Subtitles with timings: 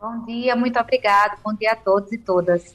[0.00, 1.40] Bom dia, muito obrigado.
[1.42, 2.74] Bom dia a todos e todas.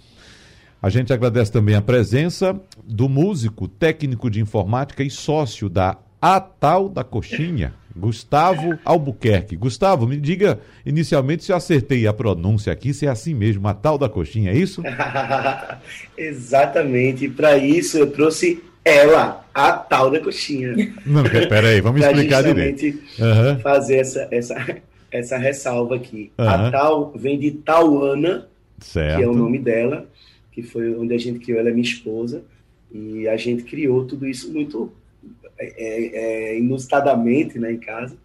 [0.82, 6.90] A gente agradece também a presença do músico, técnico de informática e sócio da Atal
[6.90, 9.56] da Coxinha, Gustavo Albuquerque.
[9.56, 13.74] Gustavo, me diga inicialmente se eu acertei a pronúncia aqui, se é assim mesmo, a
[13.74, 14.82] tal da coxinha, é isso?
[16.18, 17.28] Exatamente.
[17.30, 20.74] Para isso eu trouxe ela, a tal da coxinha.
[21.06, 22.86] Não, peraí, vamos explicar direito.
[23.20, 23.60] Uhum.
[23.60, 24.78] Fazer essa, essa,
[25.12, 26.32] essa ressalva aqui.
[26.38, 26.48] Uhum.
[26.48, 28.48] A tal vem de Tauana,
[28.80, 29.18] certo.
[29.18, 30.08] que é o nome dela,
[30.52, 32.44] que foi onde a gente criou, ela é minha esposa,
[32.92, 34.92] e a gente criou tudo isso muito
[35.62, 38.16] é, é, inusitadamente né, em casa.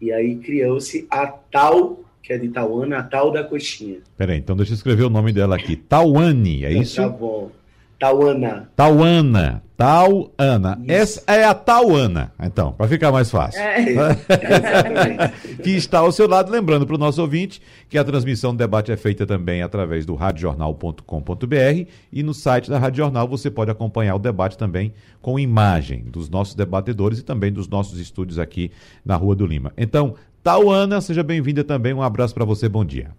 [0.00, 3.98] E aí criou-se a tal, que é de Tauana, a tal da coxinha.
[4.16, 5.76] Peraí, então deixa eu escrever o nome dela aqui.
[5.76, 6.96] Tauane, é então, isso?
[6.96, 7.50] Tá bom.
[7.98, 8.70] Tauana.
[8.76, 9.63] Tauana.
[9.76, 10.80] Tauana.
[10.86, 13.60] Essa é a Tauana, então, para ficar mais fácil.
[13.60, 14.12] É.
[15.62, 18.92] que está ao seu lado, lembrando para o nosso ouvinte que a transmissão do debate
[18.92, 24.14] é feita também através do radiojornal.com.br e no site da Rádio Jornal você pode acompanhar
[24.14, 28.70] o debate também com imagem dos nossos debatedores e também dos nossos estúdios aqui
[29.04, 29.72] na Rua do Lima.
[29.76, 31.92] Então, Tauana, seja bem-vinda também.
[31.92, 33.10] Um abraço para você, bom dia.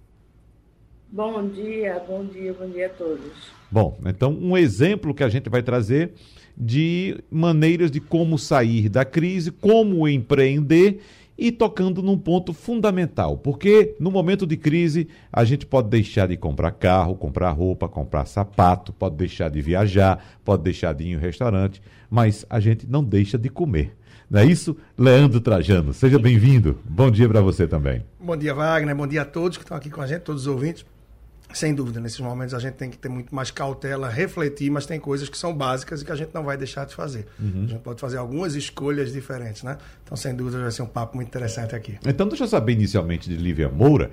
[1.11, 3.31] Bom dia, bom dia, bom dia a todos.
[3.71, 6.13] Bom, então um exemplo que a gente vai trazer
[6.57, 11.01] de maneiras de como sair da crise, como empreender
[11.37, 16.37] e tocando num ponto fundamental, porque no momento de crise a gente pode deixar de
[16.37, 21.17] comprar carro, comprar roupa, comprar sapato, pode deixar de viajar, pode deixar de ir em
[21.17, 23.95] um restaurante, mas a gente não deixa de comer.
[24.29, 24.75] Não é isso?
[24.97, 26.79] Leandro Trajano, seja bem-vindo.
[26.83, 28.03] Bom dia para você também.
[28.19, 28.95] Bom dia, Wagner.
[28.95, 30.83] Bom dia a todos que estão aqui com a gente, todos os ouvintes.
[31.55, 34.99] Sem dúvida, nesses momentos a gente tem que ter muito mais cautela, refletir, mas tem
[34.99, 37.27] coisas que são básicas e que a gente não vai deixar de fazer.
[37.39, 37.63] Uhum.
[37.63, 39.77] A gente pode fazer algumas escolhas diferentes, né?
[40.03, 41.97] Então, sem dúvida, vai ser um papo muito interessante aqui.
[42.05, 44.11] Então, deixa eu saber inicialmente de Lívia Moura,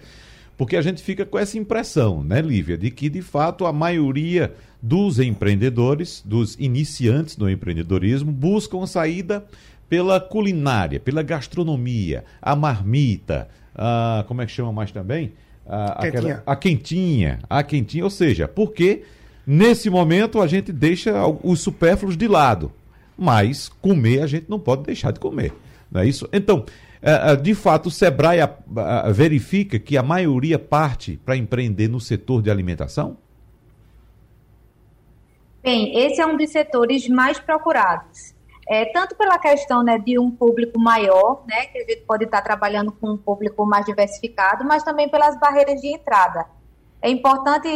[0.57, 4.55] porque a gente fica com essa impressão, né, Lívia, de que, de fato, a maioria
[4.81, 9.45] dos empreendedores, dos iniciantes no empreendedorismo, buscam a saída
[9.89, 15.33] pela culinária, pela gastronomia, a marmita, a, como é que chama mais também?
[15.67, 16.09] A, quentinha.
[16.09, 19.03] Aquela, a quentinha, a quentinha, ou seja, porque
[19.47, 21.13] nesse momento a gente deixa
[21.43, 22.73] os supérfluos de lado,
[23.17, 25.53] mas comer a gente não pode deixar de comer,
[25.91, 26.29] não é isso?
[26.33, 26.65] Então,
[27.01, 28.39] é, é, de fato, o Sebrae
[29.13, 33.17] verifica que a maioria parte para empreender no setor de alimentação?
[35.63, 38.35] Bem, esse é um dos setores mais procurados
[38.73, 42.41] é, tanto pela questão né, de um público maior, né, que a gente pode estar
[42.41, 46.47] trabalhando com um público mais diversificado, mas também pelas barreiras de entrada.
[47.03, 47.69] É importante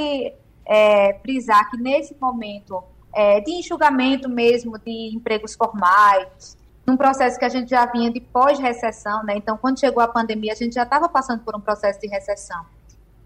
[0.64, 2.82] é, frisar que nesse momento
[3.14, 6.56] é, de enxugamento mesmo de empregos formais,
[6.86, 10.54] num processo que a gente já vinha de pós-recessão, né, então quando chegou a pandemia
[10.54, 12.64] a gente já estava passando por um processo de recessão.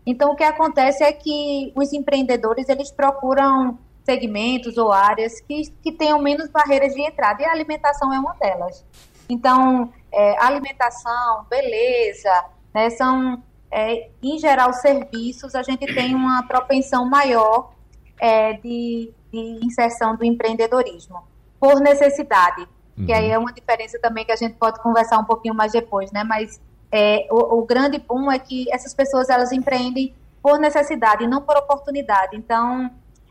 [0.04, 5.92] Então o que acontece é que os empreendedores eles procuram segmentos ou áreas que, que
[5.92, 8.84] tenham menos barreiras de entrada, e a alimentação é uma delas.
[9.28, 12.44] Então, é, alimentação, beleza,
[12.74, 17.72] né, são, é, em geral, serviços, a gente tem uma propensão maior
[18.18, 21.22] é, de, de, inserção do empreendedorismo,
[21.60, 22.66] por necessidade,
[22.98, 23.06] uhum.
[23.06, 23.34] que aí uhum.
[23.34, 26.60] é uma diferença também que a gente pode conversar um pouquinho mais depois, né, mas
[26.90, 30.12] é, o, o grande boom é que essas pessoas, elas empreendem
[30.42, 32.90] por necessidade, não por oportunidade, então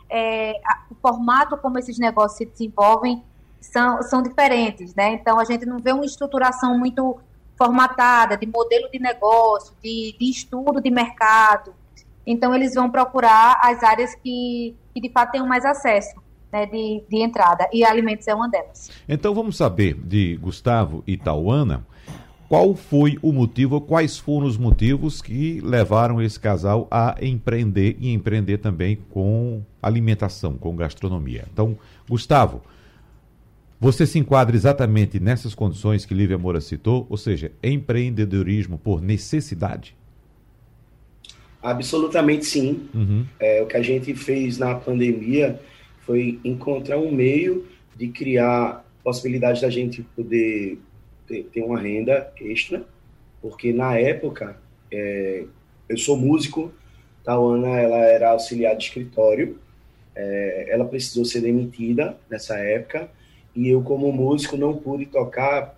[0.09, 0.53] é,
[0.89, 3.23] o formato como esses negócios se desenvolvem
[3.61, 5.13] são, são diferentes, né?
[5.13, 7.17] Então a gente não vê uma estruturação muito
[7.57, 11.73] formatada de modelo de negócio, de, de estudo de mercado.
[12.25, 16.15] Então eles vão procurar as áreas que, que de fato tenham mais acesso.
[16.51, 18.89] Né, de, de entrada, e alimentos é uma delas.
[19.07, 21.85] Então vamos saber de Gustavo e Tauana
[22.49, 28.11] qual foi o motivo, quais foram os motivos que levaram esse casal a empreender e
[28.11, 31.45] empreender também com alimentação, com gastronomia.
[31.53, 31.77] Então,
[32.09, 32.63] Gustavo,
[33.79, 39.95] você se enquadra exatamente nessas condições que Lívia Moura citou, ou seja, empreendedorismo por necessidade?
[41.61, 42.89] Absolutamente sim.
[42.95, 43.25] Uhum.
[43.39, 45.59] É, o que a gente fez na pandemia
[45.99, 50.79] foi encontrar um meio de criar possibilidade da gente poder
[51.29, 52.83] ter, ter uma renda extra,
[53.41, 54.57] porque na época
[54.91, 55.45] é,
[55.87, 56.73] eu sou músico,
[57.23, 59.59] Tawana ela era auxiliar de escritório,
[60.15, 63.09] é, ela precisou ser demitida nessa época
[63.55, 65.77] e eu como músico não pude tocar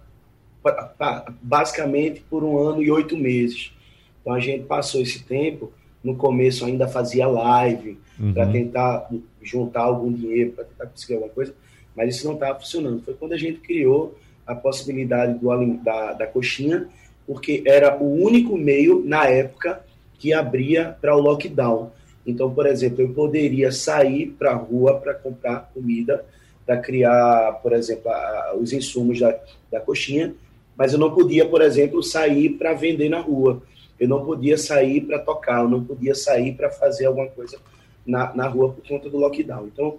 [1.41, 3.73] basicamente por um ano e oito meses.
[4.21, 5.71] Então a gente passou esse tempo,
[6.03, 8.33] no começo ainda fazia live uhum.
[8.33, 9.09] para tentar
[9.41, 11.53] juntar algum dinheiro, para tentar conseguir alguma coisa,
[11.95, 13.03] mas isso não estava funcionando.
[13.03, 14.17] Foi quando a gente criou
[14.51, 15.49] a possibilidade do,
[15.83, 16.87] da, da coxinha,
[17.25, 19.83] porque era o único meio, na época,
[20.19, 21.91] que abria para o lockdown.
[22.25, 26.23] Então, por exemplo, eu poderia sair para a rua para comprar comida,
[26.65, 29.35] para criar, por exemplo, a, os insumos da,
[29.71, 30.33] da coxinha,
[30.77, 33.61] mas eu não podia, por exemplo, sair para vender na rua.
[33.99, 37.57] Eu não podia sair para tocar, eu não podia sair para fazer alguma coisa
[38.05, 39.67] na, na rua por conta do lockdown.
[39.67, 39.97] Então,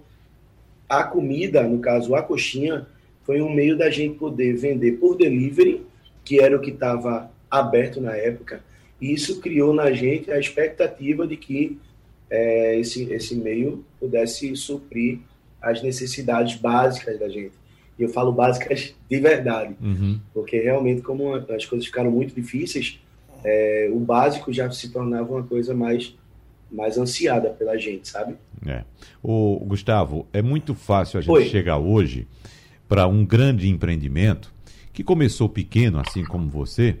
[0.89, 2.85] a comida, no caso a coxinha,
[3.25, 5.81] foi um meio da gente poder vender por delivery,
[6.23, 8.63] que era o que estava aberto na época,
[8.99, 11.77] e isso criou na gente a expectativa de que
[12.29, 15.19] é, esse, esse meio pudesse suprir
[15.61, 17.53] as necessidades básicas da gente.
[17.97, 20.19] E eu falo básicas de verdade, uhum.
[20.33, 22.99] porque realmente, como as coisas ficaram muito difíceis,
[23.43, 26.15] é, o básico já se tornava uma coisa mais
[26.71, 28.35] mais ansiada pela gente, sabe?
[28.65, 28.83] É.
[29.21, 31.45] O Gustavo, é muito fácil a gente Oi.
[31.45, 32.27] chegar hoje
[32.93, 34.53] para um grande empreendimento
[34.93, 36.97] que começou pequeno, assim como você,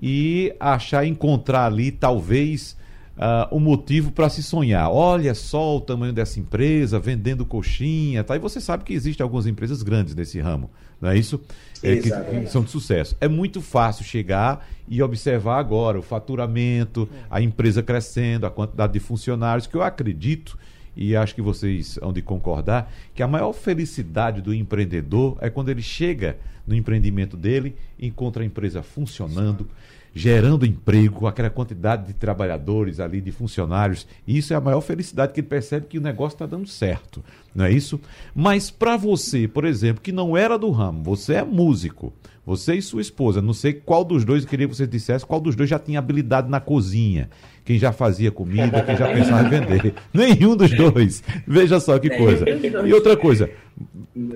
[0.00, 2.74] e achar, encontrar ali talvez
[3.18, 4.90] uh, um motivo para se sonhar.
[4.90, 8.34] Olha só o tamanho dessa empresa, vendendo coxinha, tá?
[8.34, 11.38] E você sabe que existem algumas empresas grandes nesse ramo, não é isso?
[11.82, 13.14] É, que, que, são de sucesso.
[13.20, 18.98] É muito fácil chegar e observar agora o faturamento, a empresa crescendo, a quantidade de
[18.98, 20.58] funcionários, que eu acredito
[20.96, 25.68] e acho que vocês hão de concordar que a maior felicidade do empreendedor é quando
[25.68, 26.36] ele chega
[26.66, 29.68] no empreendimento dele, encontra a empresa funcionando,
[30.14, 34.06] gerando emprego, aquela quantidade de trabalhadores ali, de funcionários.
[34.26, 37.22] Isso é a maior felicidade que ele percebe que o negócio está dando certo,
[37.54, 38.00] não é isso?
[38.34, 42.12] Mas para você, por exemplo, que não era do ramo, você é músico,
[42.46, 45.56] você e sua esposa, não sei qual dos dois, queria que você dissesse qual dos
[45.56, 47.28] dois já tinha habilidade na cozinha.
[47.64, 49.94] Quem já fazia comida, quem já pensava em vender.
[50.12, 51.22] Nenhum dos dois.
[51.46, 52.44] Veja só que coisa.
[52.86, 53.48] E outra coisa,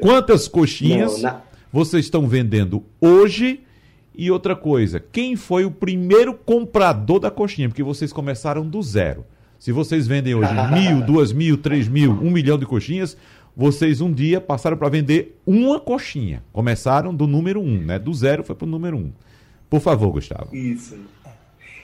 [0.01, 1.23] quantas coxinhas
[1.71, 3.61] vocês estão vendendo hoje?
[4.15, 7.69] E outra coisa, quem foi o primeiro comprador da coxinha?
[7.69, 9.25] Porque vocês começaram do zero.
[9.61, 13.17] Se vocês vendem hoje mil, duas mil, três mil, um milhão de coxinhas,
[13.57, 16.43] vocês um dia passaram para vender uma coxinha.
[16.53, 17.99] Começaram do número um, né?
[17.99, 19.13] Do zero foi para o número um.
[19.69, 20.55] Por favor, Gustavo.
[20.55, 20.97] Isso.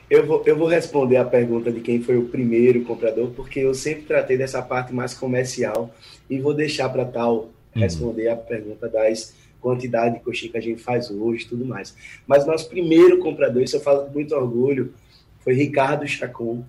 [0.08, 3.74] Eu vou, eu vou responder a pergunta de quem foi o primeiro comprador, porque eu
[3.74, 5.94] sempre tratei dessa parte mais comercial
[6.28, 7.50] e vou deixar para tal uhum.
[7.74, 11.96] responder a pergunta das quantidade de coxinha que a gente faz hoje e tudo mais.
[12.26, 14.92] Mas nosso primeiro comprador, isso eu falo com muito orgulho,
[15.40, 16.62] foi Ricardo Chacon.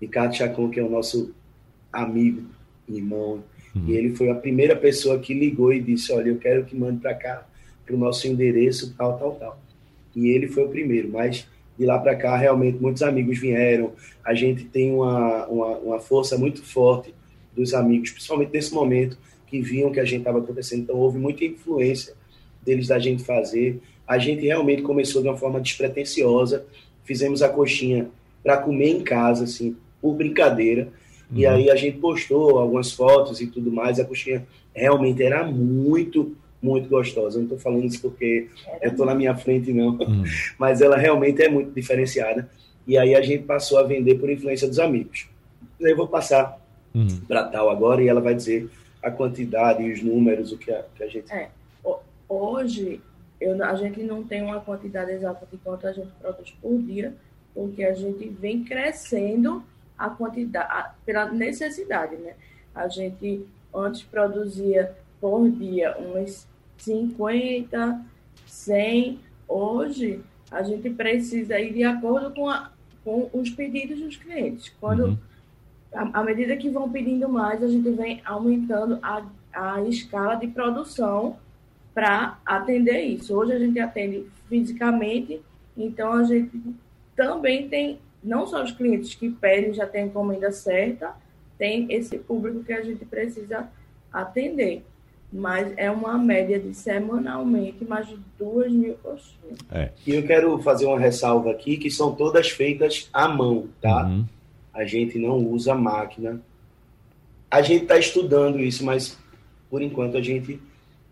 [0.00, 1.32] Ricardo Chacon, que é o nosso
[1.92, 2.42] amigo,
[2.88, 3.88] irmão, Uhum.
[3.88, 7.00] E ele foi a primeira pessoa que ligou e disse: Olha, eu quero que mande
[7.00, 7.46] para cá,
[7.84, 9.60] para o nosso endereço, tal, tal, tal.
[10.14, 11.48] E ele foi o primeiro, mas
[11.78, 13.92] de lá para cá, realmente, muitos amigos vieram.
[14.24, 17.14] A gente tem uma, uma, uma, força muito forte
[17.54, 20.82] dos amigos, principalmente nesse momento, que viam que a gente estava acontecendo.
[20.82, 22.14] Então, houve muita influência
[22.62, 23.80] deles da gente fazer.
[24.06, 26.64] A gente realmente começou de uma forma despretensiosa.
[27.04, 28.08] Fizemos a coxinha
[28.42, 30.88] para comer em casa, assim, por brincadeira.
[31.30, 31.52] E uhum.
[31.52, 33.98] aí a gente postou algumas fotos e tudo mais.
[33.98, 37.36] A coxinha realmente era muito, muito gostosa.
[37.36, 38.48] Eu não estou falando isso porque
[38.80, 39.98] eu estou na minha frente, não.
[39.98, 40.24] Uhum.
[40.58, 42.48] Mas ela realmente é muito diferenciada.
[42.86, 45.28] E aí a gente passou a vender por influência dos amigos.
[45.80, 46.58] Eu vou passar
[46.94, 47.20] uhum.
[47.26, 48.70] para tal agora e ela vai dizer
[49.02, 51.32] a quantidade e os números, o que a, que a gente.
[51.32, 51.48] É.
[52.28, 53.00] Hoje,
[53.40, 57.14] eu, a gente não tem uma quantidade exata de quanto a gente produz por dia,
[57.52, 59.62] porque a gente vem crescendo
[59.98, 62.34] a quantidade, a, pela necessidade, né?
[62.74, 66.46] A gente antes produzia por dia umas
[66.82, 68.04] 50,
[68.46, 69.20] 100.
[69.48, 70.20] Hoje,
[70.50, 72.72] a gente precisa ir de acordo com, a,
[73.04, 74.72] com os pedidos dos clientes.
[74.80, 75.18] Quando, uhum.
[75.92, 81.36] à medida que vão pedindo mais, a gente vem aumentando a, a escala de produção
[81.94, 83.36] para atender isso.
[83.36, 85.40] Hoje a gente atende fisicamente,
[85.76, 86.60] então a gente
[87.14, 91.14] também tem não só os clientes que pedem já tem a encomenda certa,
[91.58, 93.68] tem esse público que a gente precisa
[94.12, 94.84] atender.
[95.32, 99.58] Mas é uma média de semanalmente mais de duas mil coxinhas.
[99.70, 99.90] É.
[100.06, 104.04] E eu quero fazer uma ressalva aqui, que são todas feitas à mão, tá?
[104.04, 104.26] Uhum.
[104.74, 106.40] A gente não usa máquina.
[107.50, 109.18] A gente está estudando isso, mas
[109.70, 110.60] por enquanto a gente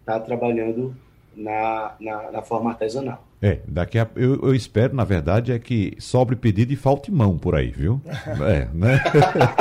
[0.00, 0.94] está trabalhando
[1.34, 3.24] na, na, na forma artesanal.
[3.42, 7.38] É, daqui a, eu, eu, espero, na verdade, é que sobre pedido e falte mão
[7.38, 8.00] por aí, viu?
[8.40, 9.02] É, né?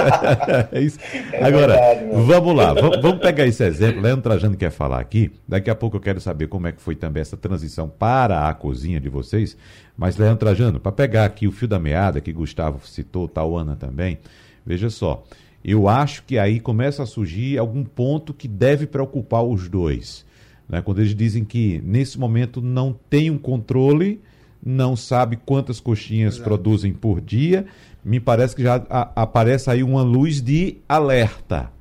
[0.71, 1.00] é isso.
[1.31, 4.01] É Agora, verdade, vamos lá, vamos, vamos, pegar esse exemplo.
[4.01, 5.31] Leandro Trajano quer falar aqui.
[5.48, 8.53] Daqui a pouco eu quero saber como é que foi também essa transição para a
[8.53, 9.55] cozinha de vocês.
[9.98, 14.19] Mas, Leandro Trajano, para pegar aqui o fio da meada, que Gustavo citou, Tauana também,
[14.65, 15.24] veja só.
[15.63, 20.25] Eu acho que aí começa a surgir algum ponto que deve preocupar os dois
[20.69, 20.81] né?
[20.83, 24.21] Quando eles dizem que nesse momento não tem um controle,
[24.63, 26.47] não sabe quantas coxinhas Exato.
[26.47, 27.65] produzem por dia,
[28.05, 31.71] me parece que já a, aparece aí uma luz de alerta.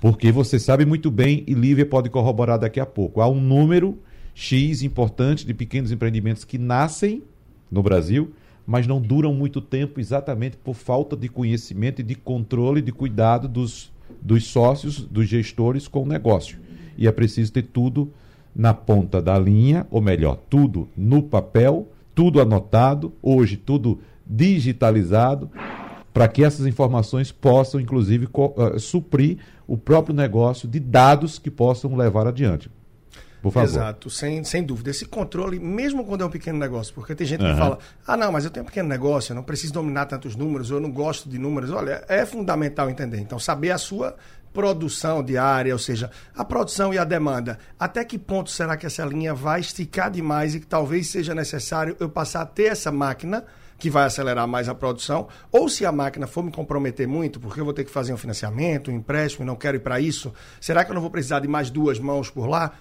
[0.00, 3.98] Porque você sabe muito bem, e Lívia pode corroborar daqui a pouco, há um número
[4.34, 7.22] X importante de pequenos empreendimentos que nascem
[7.70, 8.32] no Brasil,
[8.66, 13.48] mas não duram muito tempo exatamente por falta de conhecimento e de controle, de cuidado
[13.48, 16.65] dos, dos sócios, dos gestores com o negócio
[16.96, 18.12] e é preciso ter tudo
[18.54, 25.50] na ponta da linha, ou melhor, tudo no papel, tudo anotado, hoje tudo digitalizado,
[26.12, 31.94] para que essas informações possam, inclusive, uh, suprir o próprio negócio de dados que possam
[31.94, 32.70] levar adiante.
[33.42, 33.68] Por favor.
[33.68, 34.90] Exato, sem, sem dúvida.
[34.90, 37.52] Esse controle, mesmo quando é um pequeno negócio, porque tem gente uhum.
[37.52, 40.34] que fala: ah, não, mas eu tenho um pequeno negócio, eu não preciso dominar tantos
[40.34, 41.70] números, eu não gosto de números.
[41.70, 43.20] Olha, é fundamental entender.
[43.20, 44.16] Então, saber a sua
[44.56, 47.58] produção diária, ou seja, a produção e a demanda.
[47.78, 51.94] Até que ponto será que essa linha vai esticar demais e que talvez seja necessário
[52.00, 53.44] eu passar a ter essa máquina
[53.78, 57.60] que vai acelerar mais a produção, ou se a máquina for me comprometer muito, porque
[57.60, 60.32] eu vou ter que fazer um financiamento, um empréstimo e não quero ir para isso,
[60.58, 62.72] será que eu não vou precisar de mais duas mãos por lá?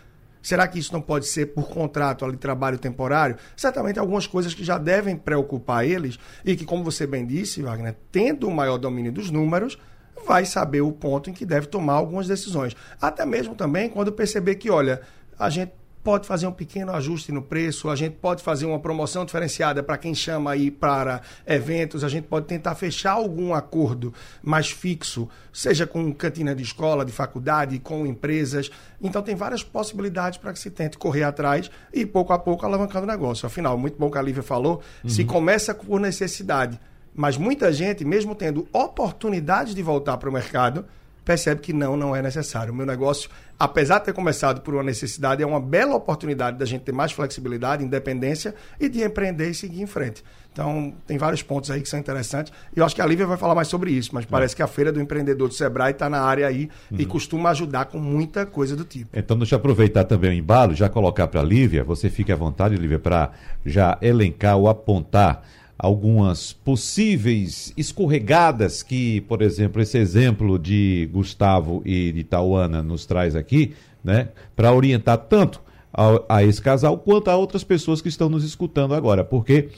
[0.41, 3.36] Será que isso não pode ser por contrato ali, trabalho temporário?
[3.58, 7.98] Certamente algumas coisas que já devem preocupar eles e que, como você bem disse, Wagner,
[8.13, 9.77] tendo o maior domínio dos números,
[10.25, 12.75] vai saber o ponto em que deve tomar algumas decisões.
[13.01, 15.01] Até mesmo também quando perceber que, olha,
[15.38, 15.72] a gente
[16.05, 19.98] pode fazer um pequeno ajuste no preço, a gente pode fazer uma promoção diferenciada para
[19.98, 25.88] quem chama aí para eventos, a gente pode tentar fechar algum acordo mais fixo, seja
[25.88, 28.69] com cantina de escola, de faculdade, com empresas.
[29.01, 33.05] Então tem várias possibilidades para que se tente correr atrás e pouco a pouco alavancando
[33.05, 33.48] o negócio.
[33.48, 35.10] Afinal, muito bom que a Lívia falou, uhum.
[35.10, 36.79] se começa por necessidade
[37.15, 40.86] mas muita gente, mesmo tendo oportunidade de voltar para o mercado,
[41.25, 42.72] percebe que não, não é necessário.
[42.72, 46.65] O meu negócio, apesar de ter começado por uma necessidade, é uma bela oportunidade da
[46.65, 50.24] gente ter mais flexibilidade, independência e de empreender e seguir em frente.
[50.53, 52.53] Então, tem vários pontos aí que são interessantes.
[52.74, 54.67] E eu acho que a Lívia vai falar mais sobre isso, mas parece que a
[54.67, 56.98] Feira do Empreendedor do Sebrae está na área aí uhum.
[56.98, 59.10] e costuma ajudar com muita coisa do tipo.
[59.13, 62.38] Então, deixa eu aproveitar também o embalo, já colocar para a Lívia, você fique à
[62.38, 63.31] vontade, Lívia, para
[63.65, 65.43] já elencar ou apontar
[65.77, 73.36] algumas possíveis escorregadas que, por exemplo, esse exemplo de Gustavo e de Tauana nos traz
[73.36, 75.62] aqui, né, para orientar tanto
[75.94, 79.70] a, a, esse casal quanto a outras pessoas que estão nos escutando agora, porque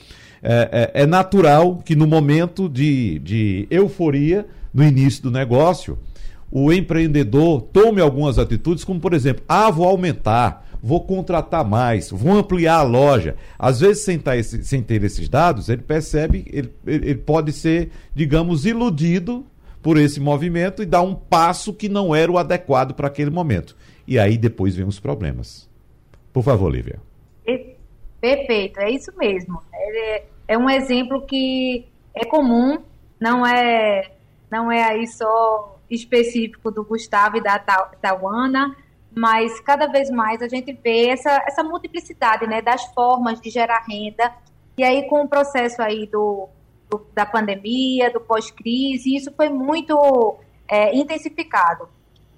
[0.42, 5.98] é, é, é natural que no momento de, de euforia, no início do negócio,
[6.50, 12.32] o empreendedor tome algumas atitudes, como por exemplo, ah, vou aumentar vou contratar mais, vou
[12.32, 13.36] ampliar a loja.
[13.58, 17.90] Às vezes, sem, tá esse, sem ter esses dados, ele percebe, ele, ele pode ser,
[18.14, 19.46] digamos, iludido
[19.82, 23.76] por esse movimento e dar um passo que não era o adequado para aquele momento.
[24.06, 25.68] E aí depois vem os problemas.
[26.32, 27.00] Por favor, Lívia.
[28.20, 29.62] Perfeito, é isso mesmo.
[29.72, 32.82] É, é um exemplo que é comum,
[33.20, 34.10] não é,
[34.50, 38.76] não é aí só específico do Gustavo e da Tawana,
[39.14, 43.84] mas cada vez mais a gente vê essa, essa multiplicidade né, das formas de gerar
[43.88, 44.32] renda,
[44.76, 46.48] e aí com o processo aí do,
[46.88, 50.36] do da pandemia, do pós-crise, isso foi muito
[50.68, 51.88] é, intensificado.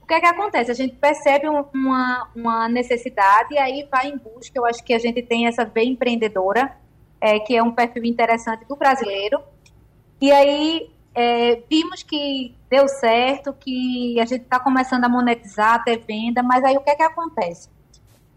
[0.00, 0.70] O que é que acontece?
[0.70, 4.94] A gente percebe um, uma, uma necessidade e aí vai em busca, eu acho que
[4.94, 6.76] a gente tem essa veia empreendedora,
[7.20, 9.40] é, que é um perfil interessante do brasileiro,
[10.20, 15.98] e aí é, vimos que deu certo, que a gente está começando a monetizar, ter
[15.98, 17.68] venda, mas aí o que é que acontece?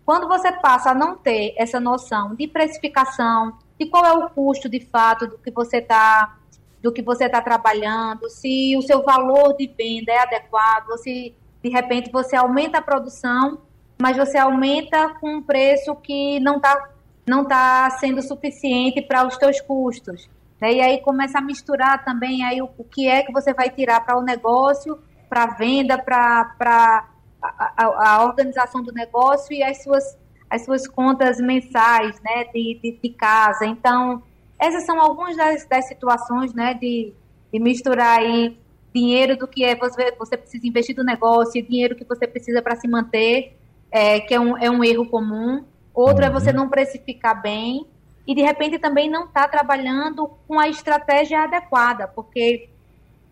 [0.05, 4.67] Quando você passa a não ter essa noção de precificação, de qual é o custo
[4.67, 6.37] de fato do que você está
[6.81, 11.69] do que você está trabalhando, se o seu valor de venda é adequado, se de
[11.69, 13.59] repente você aumenta a produção,
[13.97, 16.89] mas você aumenta com um preço que não está
[17.25, 20.29] não tá sendo suficiente para os seus custos.
[20.63, 20.75] Né?
[20.75, 23.99] E aí começa a misturar também aí o, o que é que você vai tirar
[24.05, 27.05] para o negócio, para a venda, para
[27.41, 30.17] a, a, organização do negócio e as suas,
[30.49, 33.65] as suas contas mensais né, de, de, de casa.
[33.65, 34.23] Então,
[34.57, 37.13] essas são algumas das, das situações né, de,
[37.51, 38.57] de misturar aí
[38.95, 42.77] dinheiro do que é você, você precisa investir no negócio, dinheiro que você precisa para
[42.77, 43.57] se manter,
[43.91, 45.65] é, que é um, é um erro comum.
[45.93, 46.29] Outro uhum.
[46.29, 46.55] é você uhum.
[46.55, 47.85] não precificar bem
[48.25, 52.69] e de repente também não está trabalhando com a estratégia adequada, porque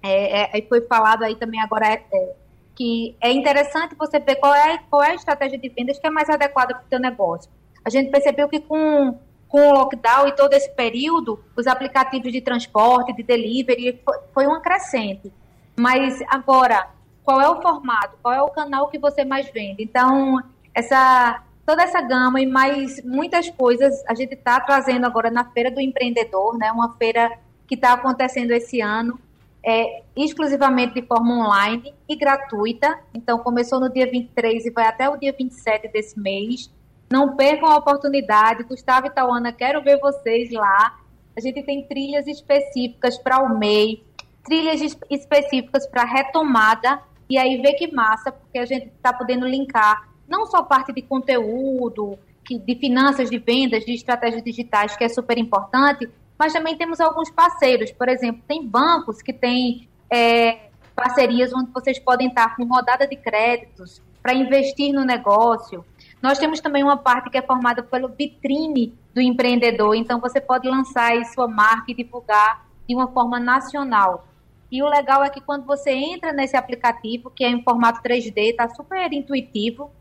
[0.04, 2.34] é, é, foi falado aí também agora é, é,
[2.76, 6.10] que é interessante você ver qual é, qual é a estratégia de vendas que é
[6.10, 7.50] mais adequada para o seu negócio.
[7.86, 9.18] A gente percebeu que com,
[9.48, 14.48] com o lockdown e todo esse período, os aplicativos de transporte, de delivery, foi, foi
[14.48, 15.32] uma crescente.
[15.78, 16.90] Mas agora,
[17.24, 18.18] qual é o formato?
[18.22, 19.84] Qual é o canal que você mais vende?
[19.84, 20.42] Então,
[20.74, 25.72] essa toda essa gama e mais muitas coisas a gente está trazendo agora na Feira
[25.72, 26.72] do Empreendedor, né?
[26.72, 27.32] Uma feira
[27.68, 29.20] que está acontecendo esse ano,
[29.64, 33.00] é, exclusivamente de forma online e gratuita.
[33.14, 36.70] Então, começou no dia 23 e vai até o dia 27 desse mês.
[37.10, 38.64] Não percam a oportunidade.
[38.64, 41.00] Gustavo e Tauana, quero ver vocês lá.
[41.38, 44.04] A gente tem trilhas específicas para o MEI,
[44.44, 47.02] trilhas específicas para retomada.
[47.30, 51.02] E aí, vê que massa, porque a gente está podendo linkar não só parte de
[51.02, 56.10] conteúdo, que, de finanças, de vendas, de estratégias digitais, que é super importante,
[56.40, 57.92] mas também temos alguns parceiros.
[57.92, 63.18] Por exemplo, tem bancos que têm é, parcerias onde vocês podem estar com rodada de
[63.18, 65.86] créditos para investir no negócio.
[66.22, 70.70] Nós temos também uma parte que é formada pelo vitrine do empreendedor, então você pode
[70.70, 74.26] lançar aí sua marca e divulgar de uma forma nacional.
[74.72, 78.52] E o legal é que quando você entra nesse aplicativo, que é em formato 3D,
[78.52, 79.92] está super intuitivo,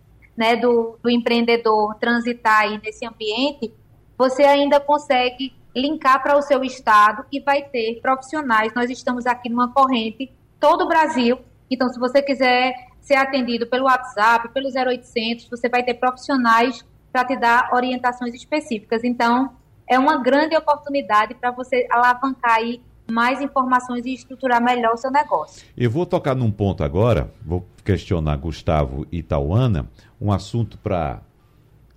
[0.40, 3.74] né, do, do empreendedor transitar aí nesse ambiente,
[4.16, 8.72] você ainda consegue linkar para o seu estado e vai ter profissionais.
[8.74, 11.38] Nós estamos aqui numa corrente todo o Brasil.
[11.70, 12.72] Então, se você quiser
[13.02, 19.04] ser atendido pelo WhatsApp, pelo 0800, você vai ter profissionais para te dar orientações específicas.
[19.04, 19.54] Então,
[19.86, 25.10] é uma grande oportunidade para você alavancar aí mais informações e estruturar melhor o seu
[25.10, 25.64] negócio.
[25.76, 29.88] Eu vou tocar num ponto agora, vou questionar Gustavo e Tauana,
[30.20, 31.20] um assunto para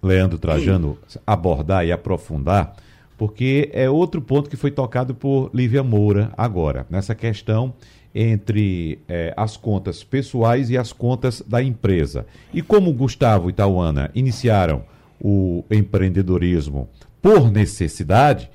[0.01, 1.19] Leandro Trajano Sim.
[1.25, 2.75] abordar e aprofundar,
[3.17, 7.73] porque é outro ponto que foi tocado por Lívia Moura agora, nessa questão
[8.15, 12.25] entre é, as contas pessoais e as contas da empresa.
[12.53, 14.83] E como Gustavo e Tauana iniciaram
[15.19, 16.89] o empreendedorismo
[17.21, 18.51] por necessidade,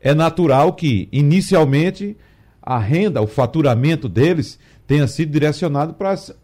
[0.00, 2.16] é natural que, inicialmente,
[2.62, 6.34] a renda, o faturamento deles tenha sido direcionado para as,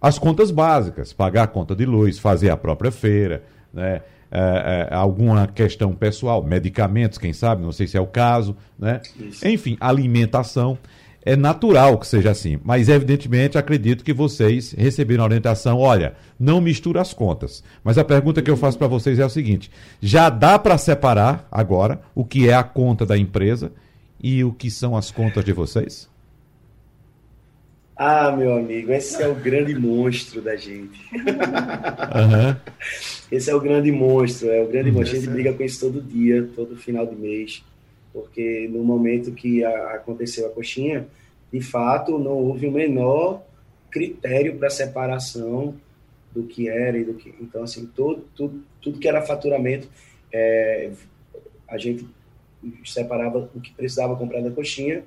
[0.00, 4.02] as contas básicas, pagar a conta de luz, fazer a própria feira, né?
[4.34, 9.02] É, é, alguma questão pessoal, medicamentos, quem sabe, não sei se é o caso, né?
[9.44, 10.78] Enfim, alimentação.
[11.24, 16.60] É natural que seja assim, mas evidentemente acredito que vocês receberam a orientação, olha, não
[16.60, 17.62] mistura as contas.
[17.84, 21.46] Mas a pergunta que eu faço para vocês é o seguinte: já dá para separar
[21.50, 23.70] agora o que é a conta da empresa
[24.20, 26.10] e o que são as contas de vocês?
[27.94, 30.98] Ah, meu amigo, esse é o grande monstro da gente.
[31.14, 32.56] Uhum.
[33.30, 35.18] Esse é o grande monstro, é o grande monstro.
[35.18, 37.62] A gente briga com isso todo dia, todo final de mês
[38.12, 41.06] porque no momento que a, aconteceu a coxinha,
[41.52, 43.42] de fato, não houve o menor
[43.90, 45.74] critério para separação
[46.34, 47.34] do que era e do que.
[47.40, 49.88] Então, assim, todo, tudo, tudo que era faturamento,
[50.32, 50.90] é,
[51.68, 52.06] a gente
[52.84, 55.04] separava o que precisava comprar da coxinha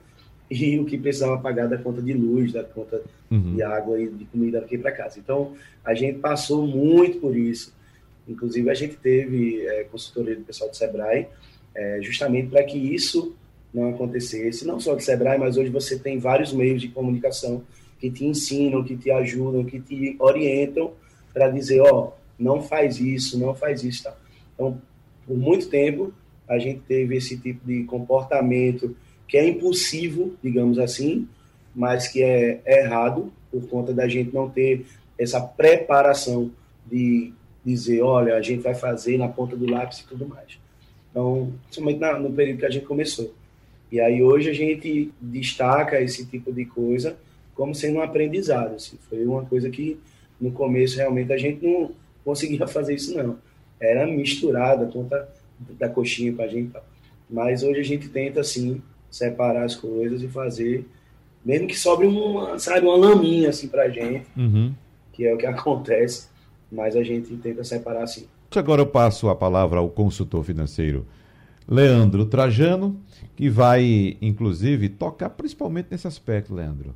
[0.49, 3.55] e o que precisava pagar da conta de luz, da conta uhum.
[3.55, 5.19] de água e de comida aqui para casa.
[5.19, 7.73] Então, a gente passou muito por isso.
[8.27, 11.27] Inclusive, a gente teve é, consultoria do pessoal do Sebrae,
[11.75, 13.35] é, justamente para que isso
[13.73, 14.65] não acontecesse.
[14.65, 17.63] Não só do Sebrae, mas hoje você tem vários meios de comunicação
[17.99, 20.93] que te ensinam, que te ajudam, que te orientam
[21.33, 24.03] para dizer, ó, oh, não faz isso, não faz isso.
[24.03, 24.15] Tá?
[24.53, 24.81] Então,
[25.27, 26.13] por muito tempo,
[26.47, 28.95] a gente teve esse tipo de comportamento
[29.27, 31.27] que é impulsivo, digamos assim,
[31.75, 34.85] mas que é, é errado por conta da gente não ter
[35.17, 36.51] essa preparação
[36.85, 37.33] de
[37.65, 40.59] dizer, olha, a gente vai fazer na ponta do lápis e tudo mais.
[41.15, 43.33] Então, principalmente na, no período que a gente começou.
[43.89, 47.15] E aí hoje a gente destaca esse tipo de coisa
[47.55, 48.75] como sendo um aprendizado.
[48.75, 48.97] Assim.
[49.09, 49.97] Foi uma coisa que
[50.41, 51.91] no começo realmente a gente não
[52.25, 53.37] conseguia fazer isso não.
[53.79, 55.29] Era misturada a conta
[55.79, 56.73] da coxinha com a gente.
[57.29, 60.85] Mas hoje a gente tenta assim separar as coisas e fazer,
[61.45, 64.73] mesmo que sobre uma, sabe, uma laminha assim pra gente, uhum.
[65.13, 66.27] que é o que acontece,
[66.69, 68.27] mas a gente tenta separar assim.
[68.59, 71.05] Agora eu passo a palavra ao consultor financeiro
[71.67, 72.99] Leandro Trajano,
[73.35, 76.95] que vai, inclusive, tocar principalmente nesse aspecto, Leandro.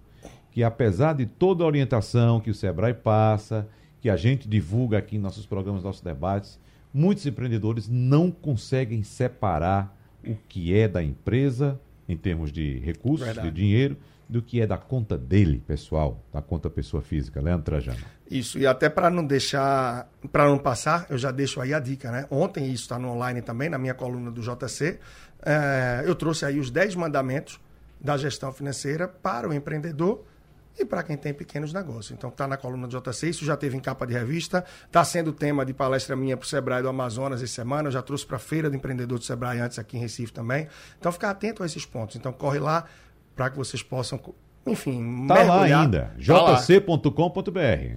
[0.51, 3.67] Que apesar de toda a orientação que o Sebrae passa,
[4.01, 6.59] que a gente divulga aqui em nossos programas, nossos debates,
[6.93, 9.95] muitos empreendedores não conseguem separar
[10.25, 13.49] o que é da empresa, em termos de recursos, Verdade.
[13.49, 13.97] de dinheiro,
[14.29, 17.41] do que é da conta dele, pessoal, da conta pessoa física.
[17.41, 17.97] Leandro Trajano.
[18.29, 22.11] Isso, e até para não deixar, para não passar, eu já deixo aí a dica,
[22.11, 22.27] né?
[22.29, 24.99] Ontem, isso está no online também, na minha coluna do JC,
[25.43, 27.59] é, eu trouxe aí os 10 mandamentos
[27.99, 30.23] da gestão financeira para o empreendedor
[30.77, 32.11] e para quem tem pequenos negócios.
[32.11, 35.33] Então, está na coluna do JC, isso já teve em capa de revista, está sendo
[35.33, 38.35] tema de palestra minha para o Sebrae do Amazonas essa semana, eu já trouxe para
[38.35, 40.67] a Feira do Empreendedor do Sebrae antes aqui em Recife também.
[40.99, 42.15] Então, ficar atento a esses pontos.
[42.15, 42.85] Então, corre lá
[43.39, 44.19] para que vocês possam
[44.67, 47.09] enfim, tá lá ainda, jc.com.br.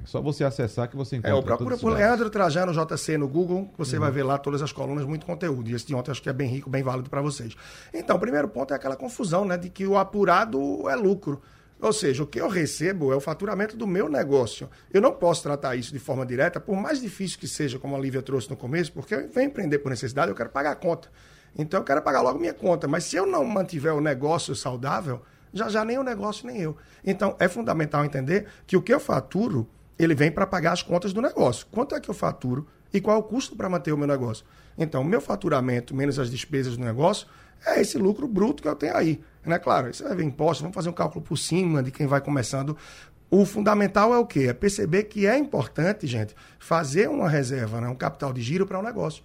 [0.04, 1.36] Só você acessar que você encontra.
[1.36, 4.02] É, procura por Leandro Trajano JC no Google, você uhum.
[4.02, 5.68] vai ver lá todas as colunas, muito conteúdo.
[5.68, 7.56] E esse de ontem acho que é bem rico, bem válido para vocês.
[7.92, 11.42] Então, o primeiro ponto é aquela confusão, né, de que o apurado é lucro.
[11.80, 14.70] Ou seja, o que eu recebo é o faturamento do meu negócio.
[14.94, 17.98] Eu não posso tratar isso de forma direta, por mais difícil que seja, como a
[17.98, 21.08] Lívia trouxe no começo, porque eu venho empreender por necessidade, eu quero pagar a conta.
[21.56, 22.88] Então eu quero pagar logo minha conta.
[22.88, 26.76] Mas se eu não mantiver o negócio saudável, já já nem o negócio, nem eu.
[27.04, 31.12] Então, é fundamental entender que o que eu faturo, ele vem para pagar as contas
[31.12, 31.66] do negócio.
[31.70, 34.44] Quanto é que eu faturo e qual é o custo para manter o meu negócio?
[34.78, 37.26] Então, o meu faturamento menos as despesas do negócio
[37.66, 39.22] é esse lucro bruto que eu tenho aí.
[39.44, 39.58] Né?
[39.58, 42.76] Claro, isso vai ver imposto, vamos fazer um cálculo por cima de quem vai começando.
[43.30, 44.46] O fundamental é o quê?
[44.48, 47.88] É perceber que é importante, gente, fazer uma reserva, né?
[47.88, 49.22] um capital de giro para o um negócio.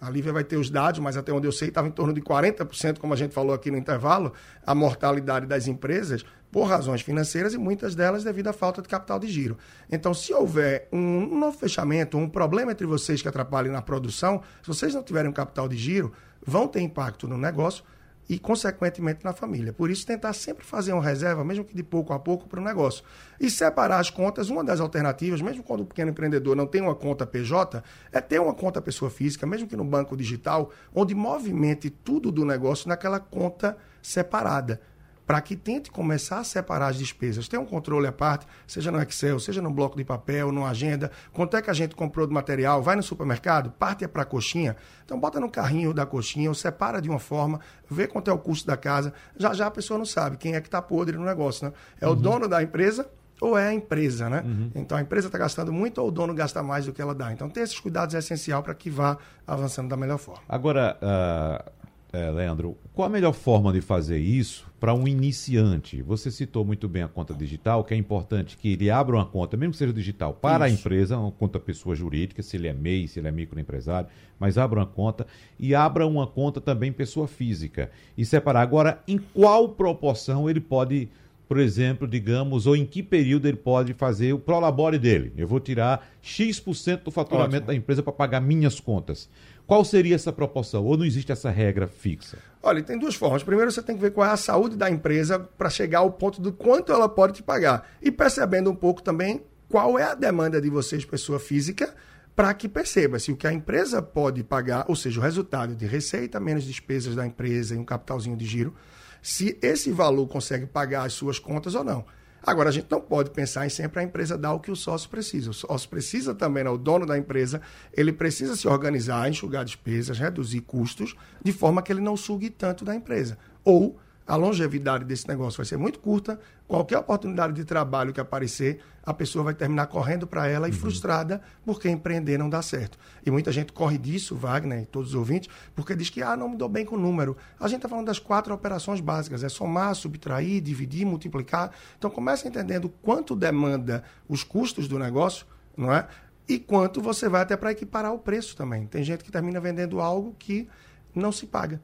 [0.00, 2.20] A Lívia vai ter os dados, mas até onde eu sei estava em torno de
[2.20, 4.32] 40%, como a gente falou aqui no intervalo,
[4.66, 9.18] a mortalidade das empresas por razões financeiras e muitas delas devido à falta de capital
[9.18, 9.56] de giro.
[9.90, 14.68] Então, se houver um novo fechamento, um problema entre vocês que atrapalhe na produção, se
[14.68, 16.12] vocês não tiverem um capital de giro,
[16.46, 17.82] vão ter impacto no negócio
[18.28, 19.72] e, consequentemente, na família.
[19.72, 22.64] Por isso, tentar sempre fazer uma reserva, mesmo que de pouco a pouco, para o
[22.64, 23.04] negócio.
[23.38, 26.94] E separar as contas, uma das alternativas, mesmo quando o pequeno empreendedor não tem uma
[26.94, 27.82] conta PJ,
[28.12, 32.44] é ter uma conta pessoa física, mesmo que no banco digital, onde movimente tudo do
[32.44, 34.80] negócio naquela conta separada
[35.26, 37.48] para que tente começar a separar as despesas.
[37.48, 41.10] Tem um controle à parte, seja no Excel, seja no bloco de papel, numa agenda.
[41.32, 42.82] Quanto é que a gente comprou de material?
[42.82, 44.76] Vai no supermercado, parte é para a coxinha.
[45.04, 47.60] Então bota no carrinho da coxinha, ou separa de uma forma,
[47.90, 49.12] vê quanto é o custo da casa.
[49.36, 51.66] Já já a pessoa não sabe quem é que está podre no negócio.
[51.66, 51.72] Né?
[52.00, 52.12] É uhum.
[52.12, 53.08] o dono da empresa
[53.40, 54.42] ou é a empresa, né?
[54.44, 54.70] Uhum.
[54.74, 57.32] Então a empresa está gastando muito ou o dono gasta mais do que ela dá.
[57.32, 60.42] Então ter esses cuidados é essencial para que vá avançando da melhor forma.
[60.48, 61.73] Agora, uh
[62.14, 66.00] é, Leandro, qual a melhor forma de fazer isso para um iniciante?
[66.02, 69.56] Você citou muito bem a conta digital, que é importante que ele abra uma conta,
[69.56, 70.76] mesmo que seja digital, para isso.
[70.76, 74.56] a empresa, uma conta pessoa jurídica, se ele é MEI, se ele é microempresário, mas
[74.56, 75.26] abra uma conta
[75.58, 78.60] e abra uma conta também pessoa física e separar.
[78.60, 81.08] Agora, em qual proporção ele pode,
[81.48, 85.32] por exemplo, digamos, ou em que período ele pode fazer o prolabore dele?
[85.36, 87.66] Eu vou tirar X% do faturamento Ótimo.
[87.66, 89.28] da empresa para pagar minhas contas.
[89.66, 90.84] Qual seria essa proporção?
[90.84, 92.38] Ou não existe essa regra fixa?
[92.62, 93.42] Olha, tem duas formas.
[93.42, 96.40] Primeiro, você tem que ver qual é a saúde da empresa para chegar ao ponto
[96.40, 97.88] do quanto ela pode te pagar.
[98.02, 101.94] E percebendo um pouco também qual é a demanda de vocês, pessoa física,
[102.36, 105.86] para que perceba se o que a empresa pode pagar, ou seja, o resultado de
[105.86, 108.74] receita menos despesas da empresa e um capitalzinho de giro,
[109.22, 112.04] se esse valor consegue pagar as suas contas ou não.
[112.46, 115.08] Agora, a gente não pode pensar em sempre a empresa dar o que o sócio
[115.08, 115.50] precisa.
[115.50, 117.60] O sócio precisa também, né, o dono da empresa,
[117.92, 122.84] ele precisa se organizar, enxugar despesas, reduzir custos, de forma que ele não sugue tanto
[122.84, 123.38] da empresa.
[123.64, 126.40] Ou a longevidade desse negócio vai ser muito curta.
[126.66, 130.78] Qualquer oportunidade de trabalho que aparecer, a pessoa vai terminar correndo para ela e uhum.
[130.78, 132.98] frustrada porque empreender não dá certo.
[133.24, 136.48] E muita gente corre disso, Wagner e todos os ouvintes, porque diz que ah, não
[136.48, 137.36] me dou bem com o número.
[137.60, 141.70] A gente está falando das quatro operações básicas: é somar, subtrair, dividir, multiplicar.
[141.98, 145.44] Então começa entendendo quanto demanda os custos do negócio,
[145.76, 146.08] não é?
[146.48, 148.86] E quanto você vai até para equiparar o preço também.
[148.86, 150.66] Tem gente que termina vendendo algo que
[151.14, 151.80] não se paga.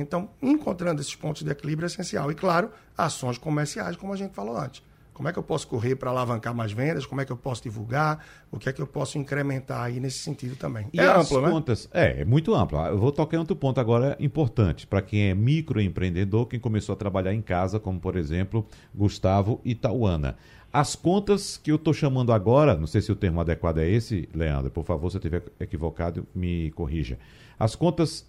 [0.00, 2.30] Então, encontrando esses pontos de equilíbrio é essencial.
[2.30, 4.82] E, claro, ações comerciais, como a gente falou antes.
[5.20, 7.04] Como é que eu posso correr para alavancar mais vendas?
[7.04, 8.24] Como é que eu posso divulgar?
[8.50, 10.86] O que é que eu posso incrementar aí nesse sentido também?
[10.94, 11.50] E é amplo, né?
[11.50, 11.90] contas?
[11.92, 12.78] É, é muito amplo.
[12.86, 16.96] Eu vou tocar em outro ponto agora importante para quem é microempreendedor, quem começou a
[16.96, 20.38] trabalhar em casa, como por exemplo Gustavo e Tauana.
[20.72, 24.26] As contas que eu estou chamando agora, não sei se o termo adequado é esse,
[24.32, 27.18] Leandro, por favor, se eu estiver equivocado, me corrija.
[27.58, 28.26] As contas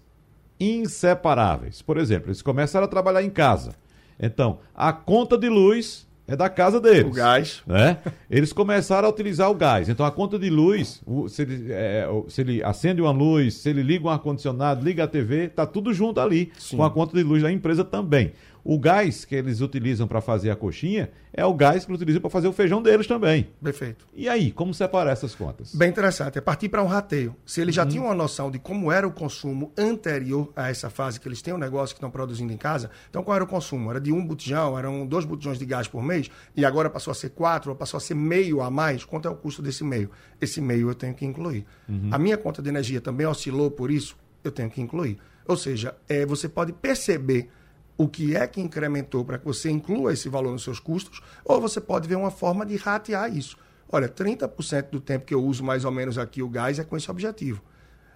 [0.62, 1.82] inseparáveis.
[1.82, 3.74] Por exemplo, eles começaram a trabalhar em casa.
[4.18, 7.10] Então, a conta de luz é da casa deles.
[7.10, 7.62] O gás.
[7.66, 7.98] Né?
[8.30, 9.88] Eles começaram a utilizar o gás.
[9.88, 13.82] Então a conta de luz, se ele, é, se ele acende uma luz, se ele
[13.82, 16.76] liga um ar-condicionado, liga a TV, tá tudo junto ali, Sim.
[16.76, 18.32] com a conta de luz da empresa também.
[18.64, 22.20] O gás que eles utilizam para fazer a coxinha é o gás que eles utilizam
[22.20, 23.48] para fazer o feijão deles também.
[23.62, 24.06] Perfeito.
[24.14, 25.74] E aí, como separar essas contas?
[25.74, 26.38] Bem interessante.
[26.38, 27.34] É partir para um rateio.
[27.44, 27.88] Se eles já uhum.
[27.88, 31.52] tinham uma noção de como era o consumo anterior a essa fase que eles têm
[31.52, 33.90] um negócio que estão produzindo em casa, então qual era o consumo?
[33.90, 37.14] Era de um botijão, eram dois botijões de gás por mês, e agora passou a
[37.14, 39.04] ser quatro, ou passou a ser meio a mais.
[39.04, 40.10] Quanto é o custo desse meio?
[40.40, 41.64] Esse meio eu tenho que incluir.
[41.88, 42.10] Uhum.
[42.12, 45.18] A minha conta de energia também oscilou por isso, eu tenho que incluir.
[45.46, 47.48] Ou seja, é, você pode perceber
[47.96, 51.60] o que é que incrementou para que você inclua esse valor nos seus custos, ou
[51.60, 53.56] você pode ver uma forma de ratear isso.
[53.90, 56.96] Olha, 30% do tempo que eu uso mais ou menos aqui o gás é com
[56.96, 57.62] esse objetivo.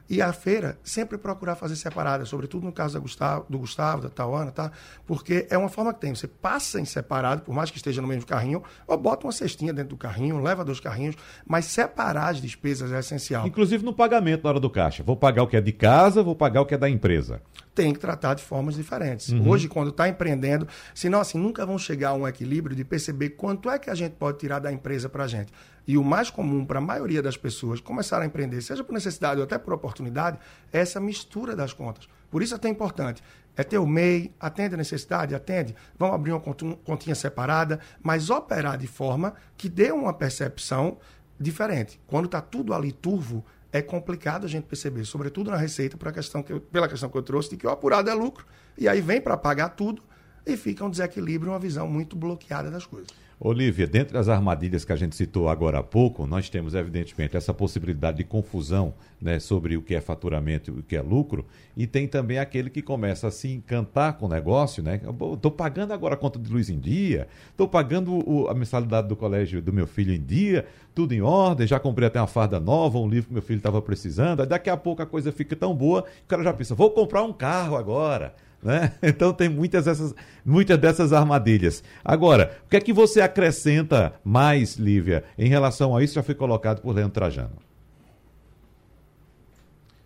[0.09, 4.53] E a feira sempre procurar fazer separada, sobretudo no caso Gustavo, do Gustavo, da Tauana,
[4.53, 4.71] tá?
[5.05, 6.15] Porque é uma forma que tem.
[6.15, 9.73] Você passa em separado, por mais que esteja no mesmo carrinho, ou bota uma cestinha
[9.73, 13.47] dentro do carrinho, leva dois carrinhos, mas separar as despesas é essencial.
[13.47, 15.03] Inclusive no pagamento na hora do caixa.
[15.03, 17.43] Vou pagar o que é de casa, vou pagar o que é da empresa
[17.77, 19.29] tem que tratar de formas diferentes.
[19.29, 19.51] Uhum.
[19.51, 23.71] Hoje, quando está empreendendo, senão assim, nunca vão chegar a um equilíbrio de perceber quanto
[23.71, 25.53] é que a gente pode tirar da empresa para a gente.
[25.87, 29.39] E o mais comum para a maioria das pessoas começar a empreender, seja por necessidade
[29.39, 30.39] ou até por oportunidade,
[30.73, 32.09] é essa mistura das contas.
[32.31, 33.23] Por isso é tão importante.
[33.55, 35.77] É ter o MEI, atende a necessidade, atende.
[35.99, 40.97] Vamos abrir uma continha separada, mas operar de forma que dê uma percepção
[41.39, 42.01] diferente.
[42.07, 46.43] Quando está tudo ali turvo, é complicado a gente perceber, sobretudo na receita, a questão
[46.43, 48.47] que eu, pela questão que eu trouxe, de que o apurado é lucro,
[48.79, 50.03] e aí vem para pagar tudo
[50.47, 53.09] e fica um desequilíbrio, uma visão muito bloqueada das coisas.
[53.39, 57.53] Olivia, dentre as armadilhas que a gente citou agora há pouco, nós temos, evidentemente, essa
[57.53, 61.45] possibilidade de confusão né, sobre o que é faturamento e o que é lucro,
[61.77, 65.03] e tem também aquele que começa a se encantar com o negócio, né?
[65.35, 69.15] Estou pagando agora a conta de luz em dia, estou pagando o, a mensalidade do
[69.15, 72.99] colégio do meu filho em dia, tudo em ordem, já comprei até uma farda nova,
[72.99, 76.05] um livro que meu filho estava precisando, daqui a pouco a coisa fica tão boa,
[76.05, 78.35] que o cara já pensa, vou comprar um carro agora.
[78.67, 78.93] Né?
[79.01, 80.13] Então tem muitas dessas,
[80.45, 81.85] muitas dessas armadilhas.
[82.05, 86.35] Agora, o que é que você acrescenta mais, Lívia, em relação a isso já foi
[86.35, 87.57] colocado por Leandro Trajano?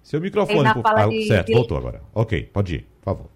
[0.03, 0.87] Seu microfone, por...
[0.87, 2.03] ah, de, certo, voltou agora.
[2.13, 3.27] Ok, pode ir, por favor.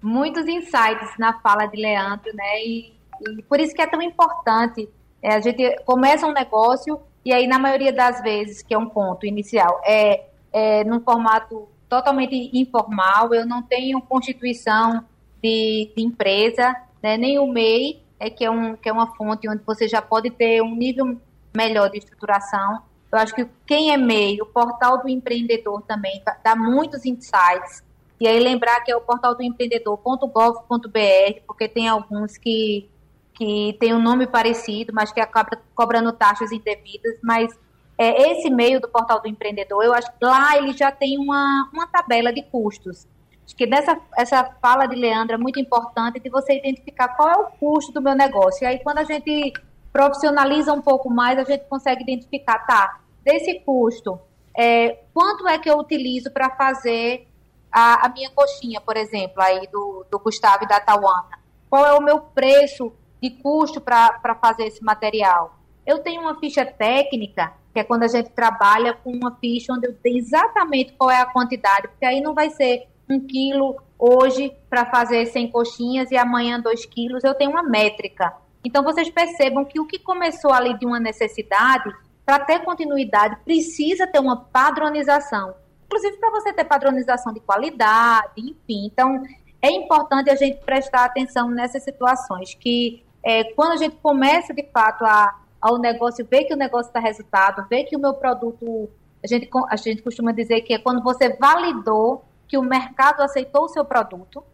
[0.00, 2.62] Muitos insights na fala de Leandro, né?
[2.64, 2.92] E,
[3.28, 4.88] e por isso que é tão importante.
[5.20, 8.88] É, a gente começa um negócio e aí, na maioria das vezes, que é um
[8.88, 15.04] ponto inicial, é, é num formato totalmente informal, eu não tenho constituição
[15.42, 19.48] de, de empresa, né, nem o MEI, é, que, é um, que é uma fonte
[19.48, 21.20] onde você já pode ter um nível
[21.54, 22.82] melhor de estruturação.
[23.12, 27.84] Eu acho que quem é MEI, o portal do empreendedor também dá muitos insights.
[28.18, 32.88] E aí lembrar que é o portal do empreendedor.gov.br, porque tem alguns que,
[33.34, 37.56] que tem um nome parecido, mas que acaba cobrando taxas indevidas, mas
[37.98, 41.68] é, esse meio do portal do empreendedor, eu acho que lá ele já tem uma,
[41.72, 43.06] uma tabela de custos.
[43.44, 47.36] Acho que dessa essa fala de Leandra é muito importante de você identificar qual é
[47.36, 48.64] o custo do meu negócio.
[48.64, 49.52] E aí, quando a gente
[49.92, 54.20] profissionaliza um pouco mais, a gente consegue identificar, tá, desse custo,
[54.54, 57.28] é, quanto é que eu utilizo para fazer
[57.70, 61.38] a, a, minha coxinha, por exemplo, aí do, do Gustavo e da Tawana?
[61.70, 65.55] Qual é o meu preço de custo para fazer esse material?
[65.86, 69.86] Eu tenho uma ficha técnica que é quando a gente trabalha com uma ficha onde
[69.86, 74.50] eu tenho exatamente qual é a quantidade, porque aí não vai ser um quilo hoje
[74.68, 78.34] para fazer 100 coxinhas e amanhã dois quilos, eu tenho uma métrica.
[78.64, 81.94] Então vocês percebam que o que começou ali de uma necessidade,
[82.24, 85.54] para ter continuidade, precisa ter uma padronização.
[85.84, 88.86] Inclusive para você ter padronização de qualidade, enfim.
[88.86, 89.22] Então
[89.62, 94.64] é importante a gente prestar atenção nessas situações, que é, quando a gente começa de
[94.72, 98.88] fato a ao negócio, ver que o negócio está resultado, ver que o meu produto,
[99.22, 103.64] a gente, a gente costuma dizer que é quando você validou que o mercado aceitou
[103.64, 104.44] o seu produto.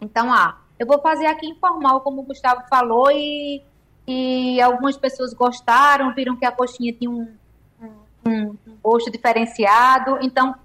[0.00, 3.62] Então, ah, eu vou fazer aqui informal, como o Gustavo falou, e,
[4.08, 7.32] e algumas pessoas gostaram, viram que a coxinha tinha um,
[8.26, 10.56] um, um gosto diferenciado, então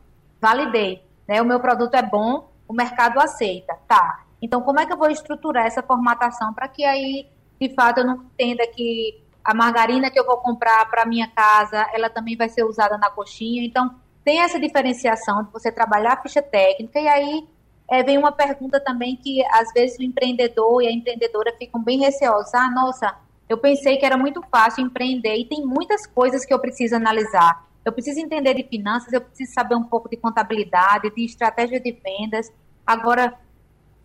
[0.41, 1.03] validei.
[1.27, 1.39] Né?
[1.41, 3.77] O meu produto é bom, o mercado aceita.
[3.87, 4.23] Tá.
[4.41, 7.27] Então, como é que eu vou estruturar essa formatação para que aí
[7.59, 11.89] de fato eu não entenda que a margarina que eu vou comprar para minha casa,
[11.91, 13.65] ela também vai ser usada na coxinha.
[13.65, 17.47] Então, tem essa diferenciação de você trabalhar a ficha técnica e aí
[17.89, 21.97] é, vem uma pergunta também que às vezes o empreendedor e a empreendedora ficam bem
[21.97, 22.53] receosos.
[22.53, 23.15] Ah, nossa,
[23.49, 27.65] eu pensei que era muito fácil empreender e tem muitas coisas que eu preciso analisar.
[27.83, 31.91] Eu preciso entender de finanças, eu preciso saber um pouco de contabilidade, de estratégia de
[31.91, 32.51] vendas.
[32.85, 33.33] Agora,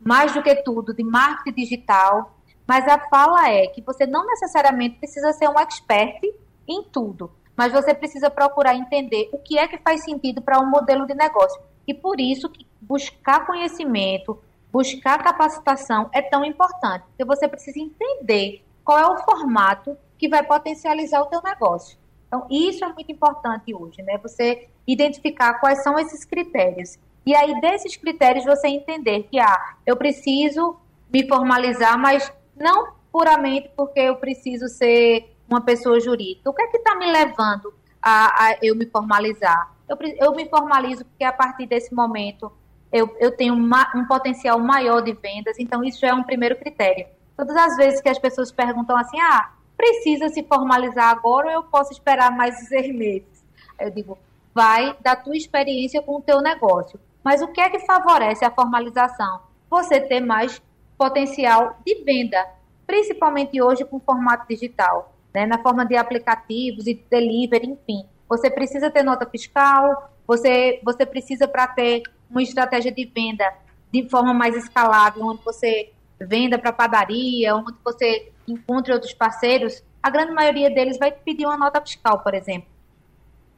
[0.01, 2.34] mais do que tudo, de marketing digital.
[2.67, 6.21] Mas a fala é que você não necessariamente precisa ser um expert
[6.67, 10.67] em tudo, mas você precisa procurar entender o que é que faz sentido para um
[10.67, 11.61] modelo de negócio.
[11.87, 18.65] E por isso que buscar conhecimento, buscar capacitação é tão importante, porque você precisa entender
[18.85, 21.99] qual é o formato que vai potencializar o teu negócio.
[22.27, 24.19] Então, isso é muito importante hoje, né?
[24.19, 26.99] Você identificar quais são esses critérios.
[27.25, 30.77] E aí, desses critérios, você entender que, ah, eu preciso
[31.13, 36.51] me formalizar, mas não puramente porque eu preciso ser uma pessoa jurídica.
[36.51, 39.73] O que é que está me levando a, a, eu me formalizar?
[39.89, 42.51] Eu, eu me formalizo porque, a partir desse momento,
[42.93, 47.07] eu, eu tenho uma, um potencial maior de vendas, então isso é um primeiro critério.
[47.37, 51.63] Todas as vezes que as pessoas perguntam assim, ah, precisa se formalizar agora ou eu
[51.65, 53.45] posso esperar mais seis meses?
[53.79, 54.17] Eu digo,
[54.55, 56.99] vai da tua experiência com o teu negócio.
[57.23, 59.41] Mas o que é que favorece a formalização?
[59.69, 60.63] Você ter mais
[60.97, 62.45] potencial de venda,
[62.87, 68.07] principalmente hoje com formato digital, né, na forma de aplicativos e delivery, enfim.
[68.29, 73.45] Você precisa ter nota fiscal, você, você precisa para ter uma estratégia de venda
[73.93, 80.11] de forma mais escalável, onde você venda para padaria, onde você encontre outros parceiros, a
[80.11, 82.69] grande maioria deles vai pedir uma nota fiscal, por exemplo.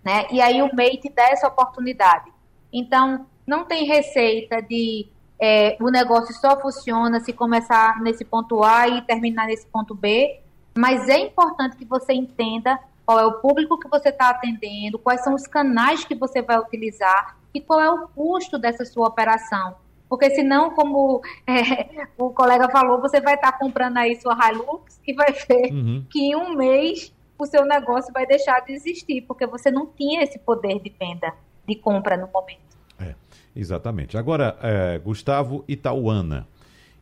[0.05, 0.27] Né?
[0.31, 2.31] E aí o MEI te dá essa oportunidade.
[2.73, 8.89] Então, não tem receita de é, o negócio só funciona se começar nesse ponto A
[8.89, 10.41] e terminar nesse ponto B,
[10.77, 15.23] mas é importante que você entenda qual é o público que você está atendendo, quais
[15.23, 19.77] são os canais que você vai utilizar e qual é o custo dessa sua operação.
[20.09, 25.01] Porque senão, como é, o colega falou, você vai estar tá comprando aí sua Hilux
[25.07, 26.05] e vai ver uhum.
[26.11, 30.23] que em um mês o seu negócio vai deixar de existir, porque você não tinha
[30.23, 31.33] esse poder de venda,
[31.67, 32.66] de compra no momento.
[33.57, 34.19] É, exatamente.
[34.19, 36.47] Agora, é, Gustavo Itauana,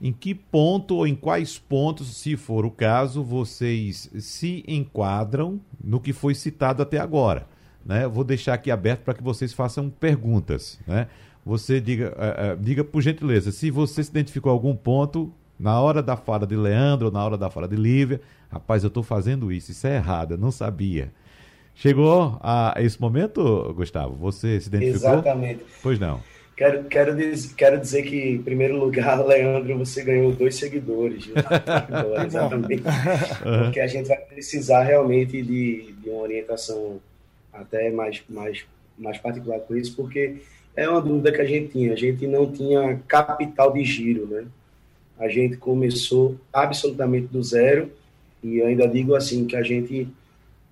[0.00, 6.00] em que ponto ou em quais pontos, se for o caso, vocês se enquadram no
[6.00, 7.46] que foi citado até agora?
[7.84, 8.06] Né?
[8.06, 10.78] Vou deixar aqui aberto para que vocês façam perguntas.
[10.86, 11.06] Né?
[11.44, 16.02] você diga, uh, uh, diga por gentileza, se você se identificou algum ponto na hora
[16.02, 19.52] da fala de Leandro ou na hora da fala de Lívia, rapaz, eu estou fazendo
[19.52, 21.12] isso, isso é errado, eu não sabia.
[21.74, 24.14] Chegou a esse momento, Gustavo?
[24.14, 25.14] Você se identificou?
[25.14, 25.64] Exatamente.
[25.82, 26.20] Pois não.
[26.56, 31.28] Quero, quero, diz, quero dizer que, em primeiro lugar, Leandro, você ganhou dois seguidores.
[32.26, 32.84] exatamente.
[33.64, 37.00] Porque a gente vai precisar realmente de, de uma orientação
[37.52, 38.64] até mais, mais,
[38.96, 40.36] mais particular com isso, porque
[40.76, 41.92] é uma dúvida que a gente tinha.
[41.92, 44.44] A gente não tinha capital de giro, né?
[45.18, 47.90] A gente começou absolutamente do zero
[48.42, 50.08] e ainda digo assim que a gente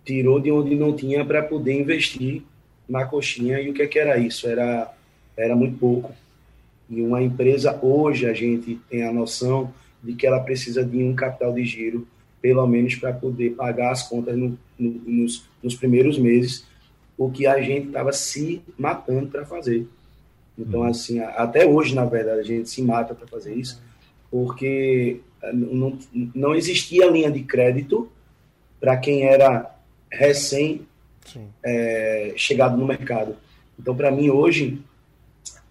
[0.05, 2.43] tirou de onde não tinha para poder investir
[2.89, 4.49] na coxinha e o que, é que era isso?
[4.49, 4.93] Era
[5.37, 6.13] era muito pouco.
[6.89, 11.15] E uma empresa hoje a gente tem a noção de que ela precisa de um
[11.15, 12.07] capital de giro
[12.41, 16.67] pelo menos para poder pagar as contas no, no, nos, nos primeiros meses
[17.17, 19.87] o que a gente estava se matando para fazer.
[20.59, 20.87] Então, uhum.
[20.87, 23.81] assim, até hoje, na verdade, a gente se mata para fazer isso,
[24.31, 25.97] porque eh, não,
[26.35, 28.11] não existia linha de crédito
[28.81, 29.73] para quem era
[30.11, 30.83] recém
[31.63, 33.37] é, chegado no mercado.
[33.79, 34.83] Então, para mim, hoje,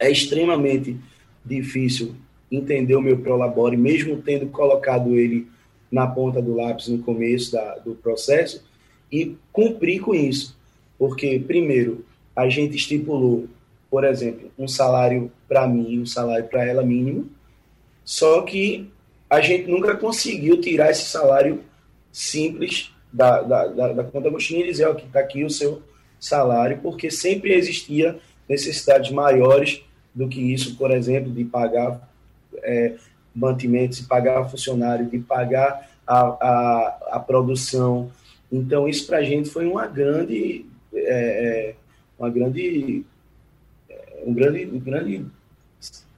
[0.01, 0.97] é extremamente
[1.45, 2.15] difícil
[2.51, 5.47] entender o meu Prolabore, mesmo tendo colocado ele
[5.91, 8.65] na ponta do lápis no começo da, do processo,
[9.11, 10.57] e cumprir com isso.
[10.97, 12.03] Porque, primeiro,
[12.35, 13.47] a gente estipulou,
[13.89, 17.29] por exemplo, um salário para mim, um salário para ela mínimo,
[18.03, 18.89] só que
[19.29, 21.61] a gente nunca conseguiu tirar esse salário
[22.11, 25.81] simples da, da, da, da conta coxinha e dizer, ó, que está aqui o seu
[26.19, 28.17] salário, porque sempre existia
[28.49, 32.09] necessidades maiores do que isso, por exemplo, de pagar
[32.63, 32.95] é,
[33.33, 38.11] mantimentos, de pagar funcionário, de pagar a, a, a produção.
[38.51, 41.75] Então, isso para a gente foi uma grande é, é,
[42.19, 43.03] uma grande,
[43.89, 45.25] é, um grande, um grande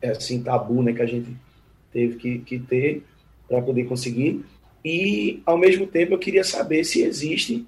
[0.01, 1.35] é, assim, tabu né, que a gente
[1.91, 3.03] teve que, que ter
[3.47, 4.43] para poder conseguir.
[4.83, 7.65] E, ao mesmo tempo, eu queria saber se existe,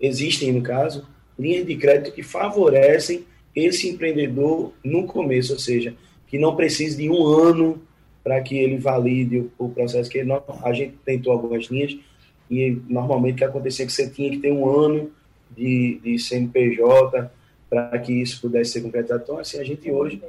[0.00, 1.06] existem, no caso,
[1.38, 3.24] linhas de crédito que favorecem
[3.54, 5.94] esse empreendedor no começo, ou seja,
[6.26, 7.82] que não precise de um ano
[8.24, 11.98] para que ele valide o, o processo que a gente tentou algumas linhas
[12.50, 15.10] e normalmente o que acontecia é que você tinha que ter um ano
[15.56, 17.30] de, de CNPJ
[17.68, 19.22] para que isso pudesse ser concretado.
[19.22, 20.22] Então, assim, a gente hoje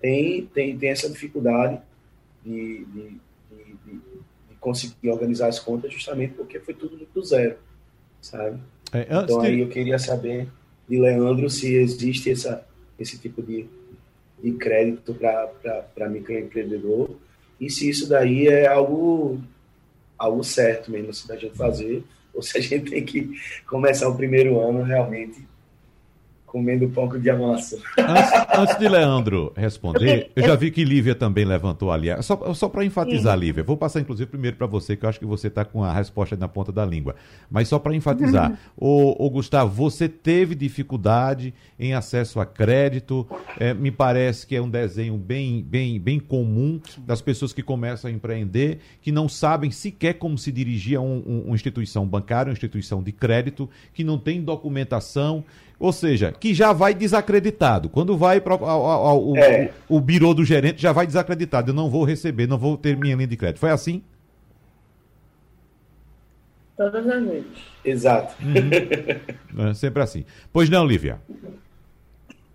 [0.00, 1.80] tem, tem, tem essa dificuldade
[2.44, 3.02] de, de,
[3.50, 7.56] de, de conseguir organizar as contas justamente porque foi tudo do zero,
[8.20, 8.60] sabe?
[8.92, 10.48] É, então, aí eu queria saber
[10.88, 12.66] de Leandro se existe essa,
[12.98, 13.66] esse tipo de,
[14.42, 17.10] de crédito para microempreendedor
[17.60, 19.40] e se isso daí é algo,
[20.18, 23.30] algo certo mesmo assim, da gente fazer ou se a gente tem que
[23.66, 25.46] começar o primeiro ano realmente
[26.54, 27.74] comendo pão com diamante.
[27.98, 32.06] Antes, antes de Leandro responder, eu já vi que Lívia também levantou ali.
[32.22, 35.26] Só, só para enfatizar, Lívia, vou passar inclusive primeiro para você, que eu acho que
[35.26, 37.16] você está com a resposta na ponta da língua.
[37.50, 43.26] Mas só para enfatizar, o, o, Gustavo, você teve dificuldade em acesso a crédito?
[43.58, 48.08] É, me parece que é um desenho bem, bem, bem comum das pessoas que começam
[48.08, 52.50] a empreender, que não sabem sequer como se dirigir a um, um, uma instituição bancária,
[52.50, 55.44] uma instituição de crédito, que não tem documentação
[55.78, 57.88] ou seja, que já vai desacreditado.
[57.88, 59.70] Quando vai para o, é.
[59.88, 61.70] o, o birô do gerente, já vai desacreditado.
[61.70, 63.58] Eu não vou receber, não vou ter minha linha de crédito.
[63.60, 64.02] Foi assim?
[66.76, 67.46] Todas as vezes.
[67.84, 68.34] Exato.
[68.42, 69.68] Uhum.
[69.68, 70.24] É sempre assim.
[70.52, 71.20] Pois não, Lívia.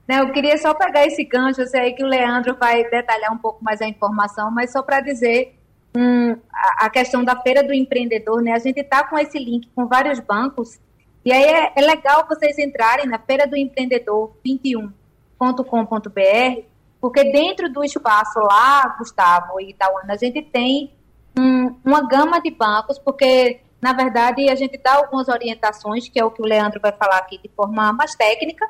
[0.08, 3.38] Não, eu queria só pegar esse gancho, eu sei que o Leandro vai detalhar um
[3.38, 5.56] pouco mais a informação, mas só para dizer
[5.96, 8.54] hum, a, a questão da feira do empreendedor, né?
[8.54, 10.80] A gente está com esse link com vários bancos
[11.24, 16.64] e aí é, é legal vocês entrarem na Feira do Empreendedor 21.com.br,
[17.00, 20.94] porque dentro do espaço lá, Gustavo e Itaúna, a gente tem
[21.38, 26.26] um, uma gama de bancos, porque, na verdade, a gente dá algumas orientações, que é
[26.26, 28.68] o que o Leandro vai falar aqui de forma mais técnica,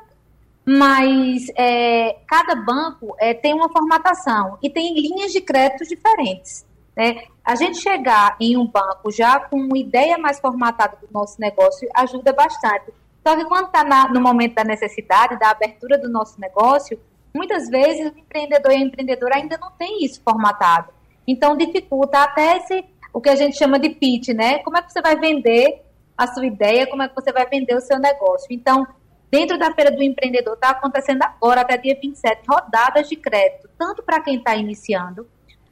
[0.64, 6.64] mas é, cada banco é, tem uma formatação e tem linhas de créditos diferentes.
[7.00, 7.22] Né?
[7.42, 11.88] A gente chegar em um banco já com uma ideia mais formatada do nosso negócio
[11.96, 12.92] ajuda bastante.
[13.26, 17.00] Só que quando está no momento da necessidade, da abertura do nosso negócio,
[17.34, 20.92] muitas vezes o empreendedor e a empreendedora ainda não tem isso formatado.
[21.26, 22.84] Então dificulta até esse,
[23.14, 24.58] o que a gente chama de pitch, né?
[24.58, 25.82] Como é que você vai vender
[26.18, 28.46] a sua ideia, como é que você vai vender o seu negócio.
[28.50, 28.86] Então,
[29.30, 34.02] dentro da Feira do Empreendedor, está acontecendo agora, até dia 27, rodadas de crédito, tanto
[34.02, 35.26] para quem está iniciando,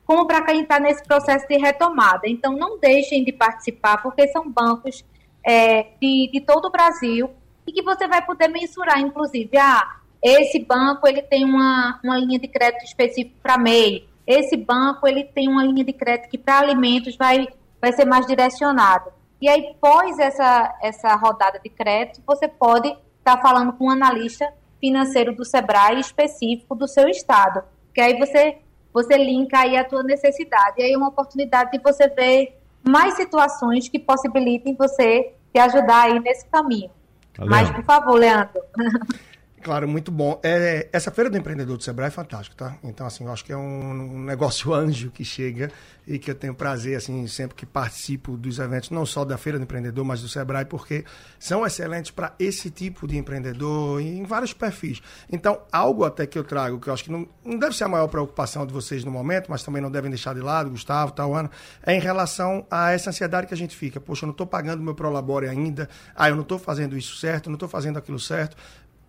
[0.08, 2.22] como para quem está nesse processo de retomada.
[2.24, 5.04] Então, não deixem de participar, porque são bancos
[5.44, 7.28] é, de, de todo o Brasil
[7.66, 12.38] e que você vai poder mensurar, inclusive, ah, esse banco ele tem uma, uma linha
[12.38, 16.60] de crédito específica para MEI, esse banco ele tem uma linha de crédito que para
[16.60, 17.46] alimentos vai,
[17.78, 19.12] vai ser mais direcionado.
[19.42, 23.90] E aí, pós essa, essa rodada de crédito, você pode estar tá falando com um
[23.90, 24.50] analista
[24.80, 28.56] financeiro do Sebrae específico do seu estado, que aí você
[29.02, 30.76] você linka aí a tua necessidade.
[30.78, 36.02] E aí é uma oportunidade de você ver mais situações que possibilitem você te ajudar
[36.02, 36.90] aí nesse caminho.
[37.34, 38.60] Tá Mas, por favor, Leandro.
[39.62, 40.40] Claro, muito bom.
[40.42, 42.76] É, essa Feira do Empreendedor do Sebrae é fantástico, tá?
[42.82, 45.70] Então, assim, eu acho que é um, negócio anjo que chega
[46.06, 49.58] e que eu tenho prazer, assim, sempre que participo dos eventos, não só da Feira
[49.58, 51.04] do Empreendedor, mas do Sebrae, porque
[51.38, 55.02] são excelentes para esse tipo de empreendedor em vários perfis.
[55.30, 57.88] Então, algo até que eu trago, que eu acho que não, não deve ser a
[57.88, 61.50] maior preocupação de vocês no momento, mas também não devem deixar de lado, Gustavo, Tauana,
[61.84, 64.00] é em relação a essa ansiedade que a gente fica.
[64.00, 67.50] Poxa, eu não estou pagando meu Prolabore ainda, ah, eu não estou fazendo isso certo,
[67.50, 68.56] não estou fazendo aquilo certo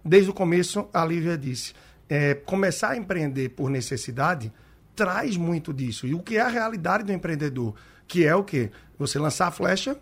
[0.04, 1.74] desde o começo, a Lívia disse,
[2.08, 4.52] é, começar a empreender por necessidade
[4.96, 6.06] traz muito disso.
[6.06, 7.74] E o que é a realidade do empreendedor?
[8.08, 8.72] Que é o quê?
[8.98, 9.98] Você lançar a flecha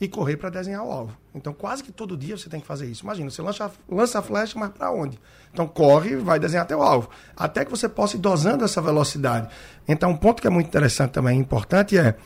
[0.00, 1.16] e correr para desenhar o alvo.
[1.32, 3.04] Então, quase que todo dia você tem que fazer isso.
[3.04, 5.18] Imagina, você lança, lança a flecha, mas para onde?
[5.52, 7.08] Então, corre e vai desenhar até o alvo.
[7.36, 9.48] Até que você possa ir dosando essa velocidade.
[9.86, 12.16] Então, um ponto que é muito interessante também, importante, é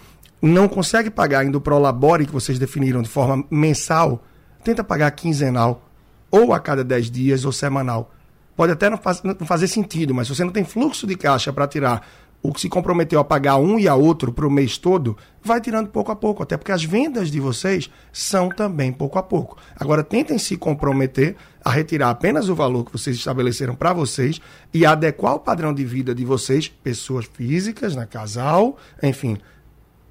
[0.41, 4.25] não consegue pagar ainda o Prolabore que vocês definiram de forma mensal,
[4.65, 5.87] tenta pagar quinzenal
[6.31, 8.13] ou a cada 10 dias ou semanal.
[8.57, 11.53] Pode até não, faz, não fazer sentido, mas se você não tem fluxo de caixa
[11.53, 12.07] para tirar
[12.43, 15.61] o que se comprometeu a pagar um e a outro para o mês todo, vai
[15.61, 19.57] tirando pouco a pouco, até porque as vendas de vocês são também pouco a pouco.
[19.79, 24.41] Agora, tentem se comprometer a retirar apenas o valor que vocês estabeleceram para vocês
[24.73, 29.39] e adequar o padrão de vida de vocês, pessoas físicas, né, casal, enfim,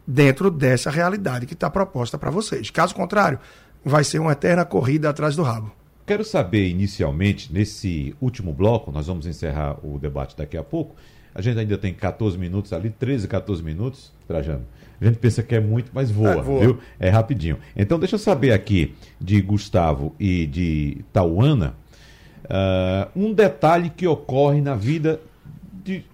[0.05, 2.70] dentro dessa realidade que está proposta para vocês.
[2.70, 3.39] Caso contrário,
[3.84, 5.72] vai ser uma eterna corrida atrás do rabo.
[6.06, 10.95] Quero saber inicialmente, nesse último bloco, nós vamos encerrar o debate daqui a pouco.
[11.34, 14.66] A gente ainda tem 14 minutos ali, 13, 14 minutos, Trajano.
[15.01, 16.60] A gente pensa que é muito, mas voa, é, voa.
[16.60, 16.80] viu?
[16.99, 17.58] É rapidinho.
[17.76, 21.76] Então, deixa eu saber aqui de Gustavo e de Tauana
[22.45, 25.20] uh, um detalhe que ocorre na vida
[25.84, 26.06] de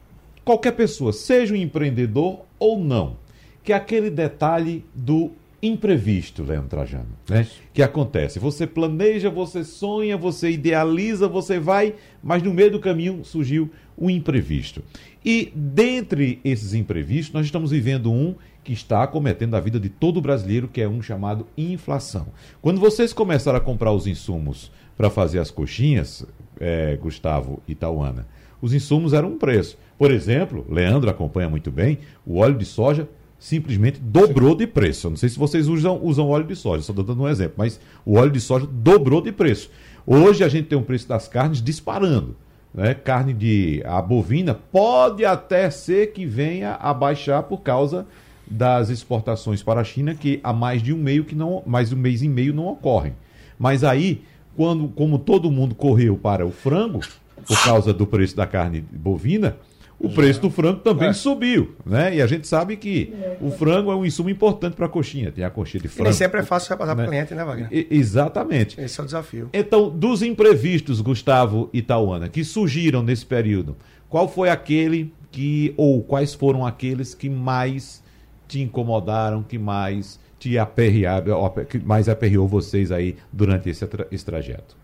[0.43, 3.17] qualquer pessoa, seja um empreendedor ou não,
[3.63, 5.31] que é aquele detalhe do
[5.61, 7.47] imprevisto, Leandro Trajano, né?
[7.73, 8.39] Que acontece.
[8.39, 14.09] Você planeja, você sonha, você idealiza, você vai, mas no meio do caminho surgiu um
[14.09, 14.83] imprevisto.
[15.23, 20.21] E dentre esses imprevistos, nós estamos vivendo um que está acometendo a vida de todo
[20.21, 22.27] brasileiro, que é um chamado inflação.
[22.61, 26.25] Quando vocês começaram a comprar os insumos para fazer as coxinhas,
[26.59, 28.27] é, Gustavo e Tauana,
[28.61, 29.77] os insumos eram um preço.
[29.97, 33.07] Por exemplo, Leandro acompanha muito bem, o óleo de soja
[33.41, 35.07] simplesmente dobrou de preço.
[35.07, 37.79] Eu não sei se vocês usam, usam óleo de soja, só dando um exemplo, mas
[38.05, 39.71] o óleo de soja dobrou de preço.
[40.05, 42.35] Hoje a gente tem um preço das carnes disparando.
[42.71, 42.93] Né?
[42.93, 48.05] Carne de a bovina pode até ser que venha a baixar por causa
[48.45, 51.95] das exportações para a China, que há mais de um meio que não, mais de
[51.95, 53.13] um mês e meio não ocorrem.
[53.57, 54.23] Mas aí,
[54.55, 56.99] quando, como todo mundo correu para o frango,
[57.47, 59.57] por causa do preço da carne bovina,
[60.03, 61.13] o preço do frango também é.
[61.13, 62.15] subiu, né?
[62.15, 65.31] E a gente sabe que o frango é um insumo importante para a coxinha.
[65.31, 66.01] Tem a coxinha de frango.
[66.01, 67.03] E nem sempre é fácil repassar né?
[67.03, 67.69] para o cliente, né, Wagner?
[67.71, 68.81] E, exatamente.
[68.81, 69.49] Esse é o desafio.
[69.53, 73.77] Então, dos imprevistos, Gustavo e Tauana, que surgiram nesse período,
[74.09, 78.03] qual foi aquele que, ou quais foram aqueles que mais
[78.47, 84.75] te incomodaram, que mais te aperrearam, que mais aperreou vocês aí durante esse, esse trajeto?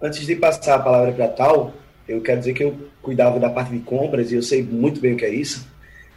[0.00, 1.74] Antes de passar a palavra para Tal,
[2.06, 5.14] eu quero dizer que eu cuidava da parte de compras e eu sei muito bem
[5.14, 5.66] o que é isso.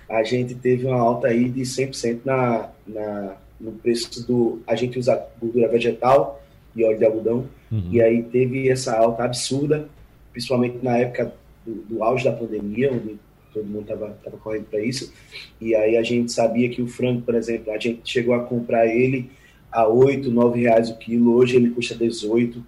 [0.10, 4.62] A gente teve uma alta aí de 100% na, na, no preço do.
[4.66, 6.42] A gente usa gordura vegetal
[6.76, 7.90] e óleo de algodão, uhum.
[7.92, 9.90] e aí teve essa alta absurda,
[10.32, 11.34] principalmente na época
[11.66, 13.18] do, do auge da pandemia, onde
[13.54, 15.12] todo mundo estava correndo para isso.
[15.60, 18.86] E aí a gente sabia que o frango, por exemplo, a gente chegou a comprar
[18.88, 19.30] ele
[19.72, 22.64] a 8, 9 reais o quilo, hoje ele custa 18.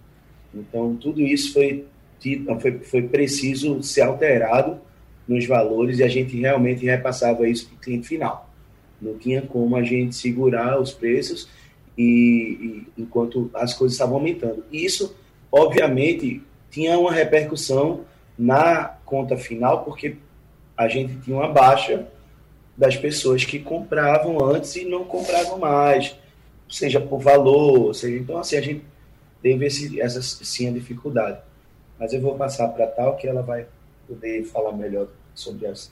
[0.53, 1.85] Então, tudo isso foi,
[2.59, 4.79] foi, foi preciso ser alterado
[5.27, 8.49] nos valores e a gente realmente repassava isso para o cliente final.
[9.01, 11.47] Não tinha como a gente segurar os preços
[11.97, 14.63] e, e enquanto as coisas estavam aumentando.
[14.71, 15.15] Isso,
[15.51, 16.41] obviamente,
[16.71, 18.01] tinha uma repercussão
[18.37, 20.15] na conta final, porque
[20.75, 22.07] a gente tinha uma baixa
[22.77, 26.15] das pessoas que compravam antes e não compravam mais,
[26.69, 28.85] seja por valor, seja então assim a gente
[29.41, 31.39] teve esse, essa sim a dificuldade.
[31.99, 33.67] Mas eu vou passar para tal que ela vai
[34.07, 35.91] poder falar melhor sobre essa.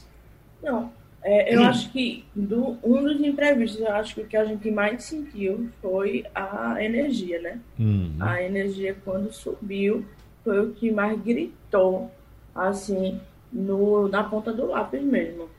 [0.63, 0.91] Não,
[1.23, 1.65] é, eu hum.
[1.65, 5.69] acho que do, um dos imprevistos, eu acho que o que a gente mais sentiu
[5.81, 7.59] foi a energia, né?
[7.77, 8.15] Uhum.
[8.19, 10.05] A energia quando subiu
[10.43, 12.09] foi o que mais gritou,
[12.55, 13.19] assim,
[13.51, 15.49] no, na ponta do lápis mesmo.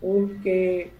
[0.00, 0.90] Porque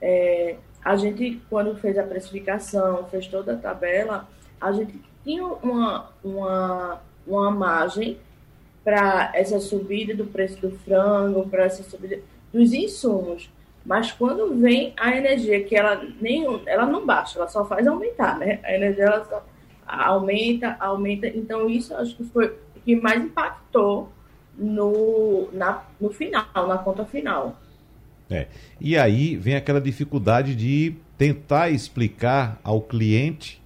[0.00, 4.28] é, a gente, quando fez a precificação, fez toda a tabela,
[4.60, 8.18] a gente tinha uma, uma, uma margem
[8.84, 12.20] para essa subida do preço do frango, para essa subida
[12.52, 13.50] dos insumos.
[13.84, 18.38] Mas quando vem a energia, que ela nem ela não baixa, ela só faz aumentar,
[18.38, 18.60] né?
[18.62, 19.44] A energia ela só
[19.86, 21.26] aumenta, aumenta.
[21.26, 24.10] Então isso acho que foi o que mais impactou
[24.56, 27.58] no, na, no final, na conta final.
[28.30, 28.46] É.
[28.80, 33.59] E aí vem aquela dificuldade de tentar explicar ao cliente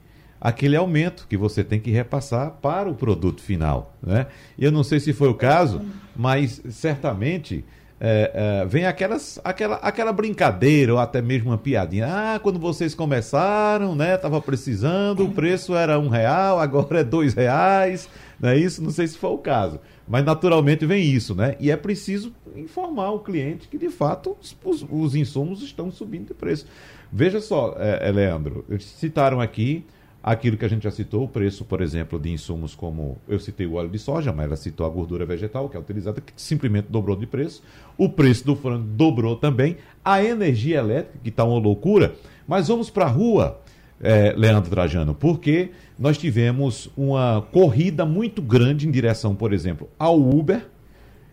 [0.44, 3.94] aquele aumento que você tem que repassar para o produto final.
[4.02, 4.26] Né?
[4.58, 5.80] Eu não sei se foi o caso,
[6.14, 7.64] mas certamente
[7.98, 8.30] é,
[8.62, 12.06] é, vem aquelas, aquela, aquela brincadeira ou até mesmo uma piadinha.
[12.06, 14.18] Ah, quando vocês começaram, né?
[14.18, 18.06] Tava precisando, o preço era um real, agora é dois reais,
[18.38, 18.82] não é isso?
[18.82, 19.80] Não sei se foi o caso.
[20.06, 21.56] Mas naturalmente vem isso, né?
[21.58, 26.34] E é preciso informar o cliente que de fato os, os insumos estão subindo de
[26.34, 26.66] preço.
[27.10, 29.86] Veja só, é, é, Leandro, citaram aqui
[30.24, 33.66] aquilo que a gente já citou, o preço, por exemplo, de insumos como eu citei
[33.66, 36.86] o óleo de soja, mas ela citou a gordura vegetal, que é utilizada, que simplesmente
[36.88, 37.62] dobrou de preço.
[37.98, 39.76] O preço do frango dobrou também.
[40.02, 42.14] A energia elétrica, que está uma loucura.
[42.48, 43.60] Mas vamos para a rua,
[44.00, 50.18] é, Leandro Trajano, porque nós tivemos uma corrida muito grande em direção, por exemplo, ao
[50.18, 50.66] Uber.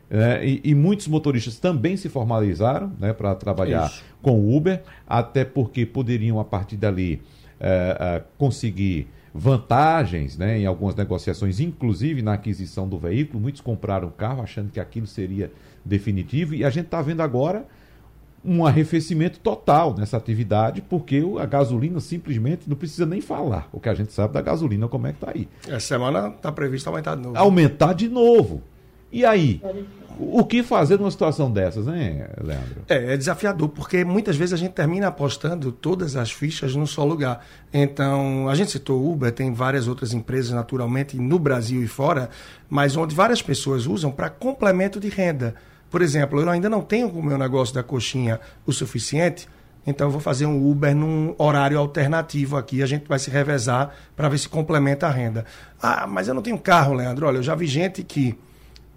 [0.10, 4.04] É, e, e, muitos motoristas também se formalizaram né, para trabalhar Isso.
[4.22, 7.22] com o Uber, até porque poderiam, a partir dali,
[7.62, 13.40] é, conseguir vantagens né, em algumas negociações, inclusive na aquisição do veículo.
[13.40, 15.52] Muitos compraram o carro achando que aquilo seria
[15.86, 17.66] definitivo, e a gente está vendo agora
[18.44, 23.70] um arrefecimento total nessa atividade, porque a gasolina simplesmente não precisa nem falar.
[23.72, 25.48] O que a gente sabe da gasolina, como é que está aí.
[25.68, 27.38] Essa semana está previsto aumentar de novo.
[27.38, 28.64] Aumentar de novo.
[29.12, 29.62] E aí?
[30.20, 32.84] O que fazer numa situação dessas, hein, Leandro?
[32.88, 37.04] É, é desafiador, porque muitas vezes a gente termina apostando todas as fichas num só
[37.04, 37.44] lugar.
[37.74, 42.30] Então, a gente citou Uber, tem várias outras empresas, naturalmente, no Brasil e fora,
[42.70, 45.56] mas onde várias pessoas usam para complemento de renda
[45.90, 49.48] Por exemplo, eu ainda não tenho o meu negócio da coxinha o suficiente,
[49.88, 53.92] então eu vou fazer um Uber num horário alternativo aqui, a gente vai se revezar
[54.16, 55.46] para ver se complementa a renda.
[55.82, 57.26] Ah, mas eu não tenho carro, Leandro.
[57.26, 58.38] Olha, eu já vi gente que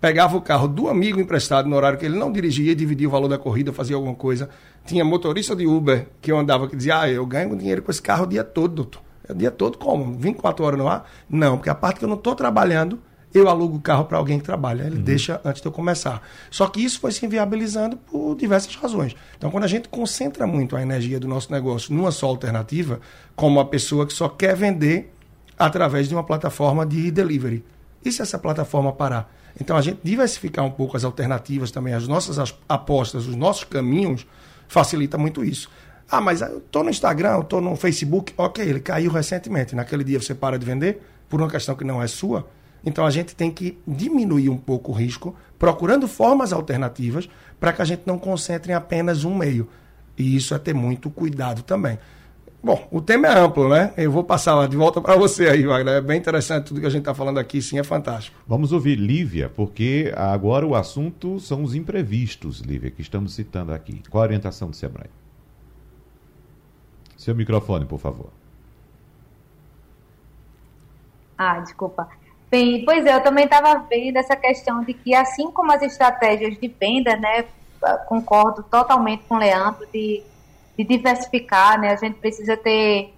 [0.04, 3.26] pegava o carro do amigo emprestado no horário que ele não dirigia, dividia o valor
[3.26, 4.50] da corrida, fazia alguma coisa.
[4.84, 8.02] Tinha motorista de Uber que eu andava que dizia: "Ah, eu ganho dinheiro com esse
[8.02, 9.00] carro o dia todo, doutor".
[9.26, 10.12] É o dia todo como?
[10.12, 11.10] 24 horas no ar?
[11.26, 13.00] Não, porque a parte que eu não estou trabalhando,
[13.32, 14.82] eu alugo o carro para alguém que trabalha.
[14.82, 15.02] Ele uhum.
[15.02, 16.20] deixa antes de eu começar.
[16.50, 19.16] Só que isso foi se inviabilizando por diversas razões.
[19.38, 23.00] Então, quando a gente concentra muito a energia do nosso negócio numa só alternativa,
[23.34, 25.14] como uma pessoa que só quer vender
[25.58, 27.64] através de uma plataforma de delivery.
[28.04, 29.32] E se essa plataforma parar?
[29.60, 34.26] Então, a gente diversificar um pouco as alternativas também, as nossas apostas, os nossos caminhos,
[34.66, 35.70] facilita muito isso.
[36.10, 38.34] Ah, mas eu tô no Instagram, eu tô no Facebook.
[38.36, 39.74] Ok, ele caiu recentemente.
[39.74, 42.46] Naquele dia você para de vender por uma questão que não é sua.
[42.84, 47.28] Então a gente tem que diminuir um pouco o risco, procurando formas alternativas
[47.58, 49.68] para que a gente não concentre em apenas um meio.
[50.18, 51.98] E isso é ter muito cuidado também.
[52.64, 53.92] Bom, o tema é amplo, né?
[53.94, 55.96] Eu vou passar de volta para você aí, Wagner.
[55.96, 58.40] É bem interessante tudo que a gente está falando aqui, sim, é fantástico.
[58.46, 64.02] Vamos ouvir Lívia, porque agora o assunto são os imprevistos, Lívia, que estamos citando aqui.
[64.08, 65.10] Qual a orientação do Sebrae?
[67.18, 68.30] Seu microfone, por favor.
[71.36, 72.08] Ah, desculpa.
[72.50, 76.58] Bem, pois é, eu também estava vendo essa questão de que, assim como as estratégias
[76.58, 77.44] de venda, né,
[78.06, 80.22] concordo totalmente com o Leandro, de
[80.76, 81.92] de diversificar, né?
[81.92, 83.14] A gente precisa ter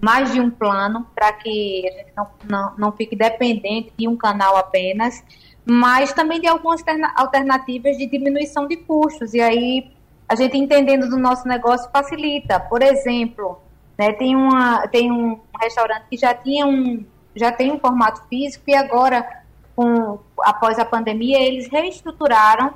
[0.00, 4.16] mais de um plano para que a gente não, não, não fique dependente de um
[4.16, 5.24] canal apenas,
[5.64, 6.82] mas também de algumas
[7.16, 9.34] alternativas de diminuição de custos.
[9.34, 9.90] E aí
[10.28, 12.60] a gente entendendo do nosso negócio facilita.
[12.60, 13.58] Por exemplo,
[13.98, 17.04] né, tem, uma, tem um restaurante que já tinha um
[17.34, 22.72] já tem um formato físico e agora com, após a pandemia eles reestruturaram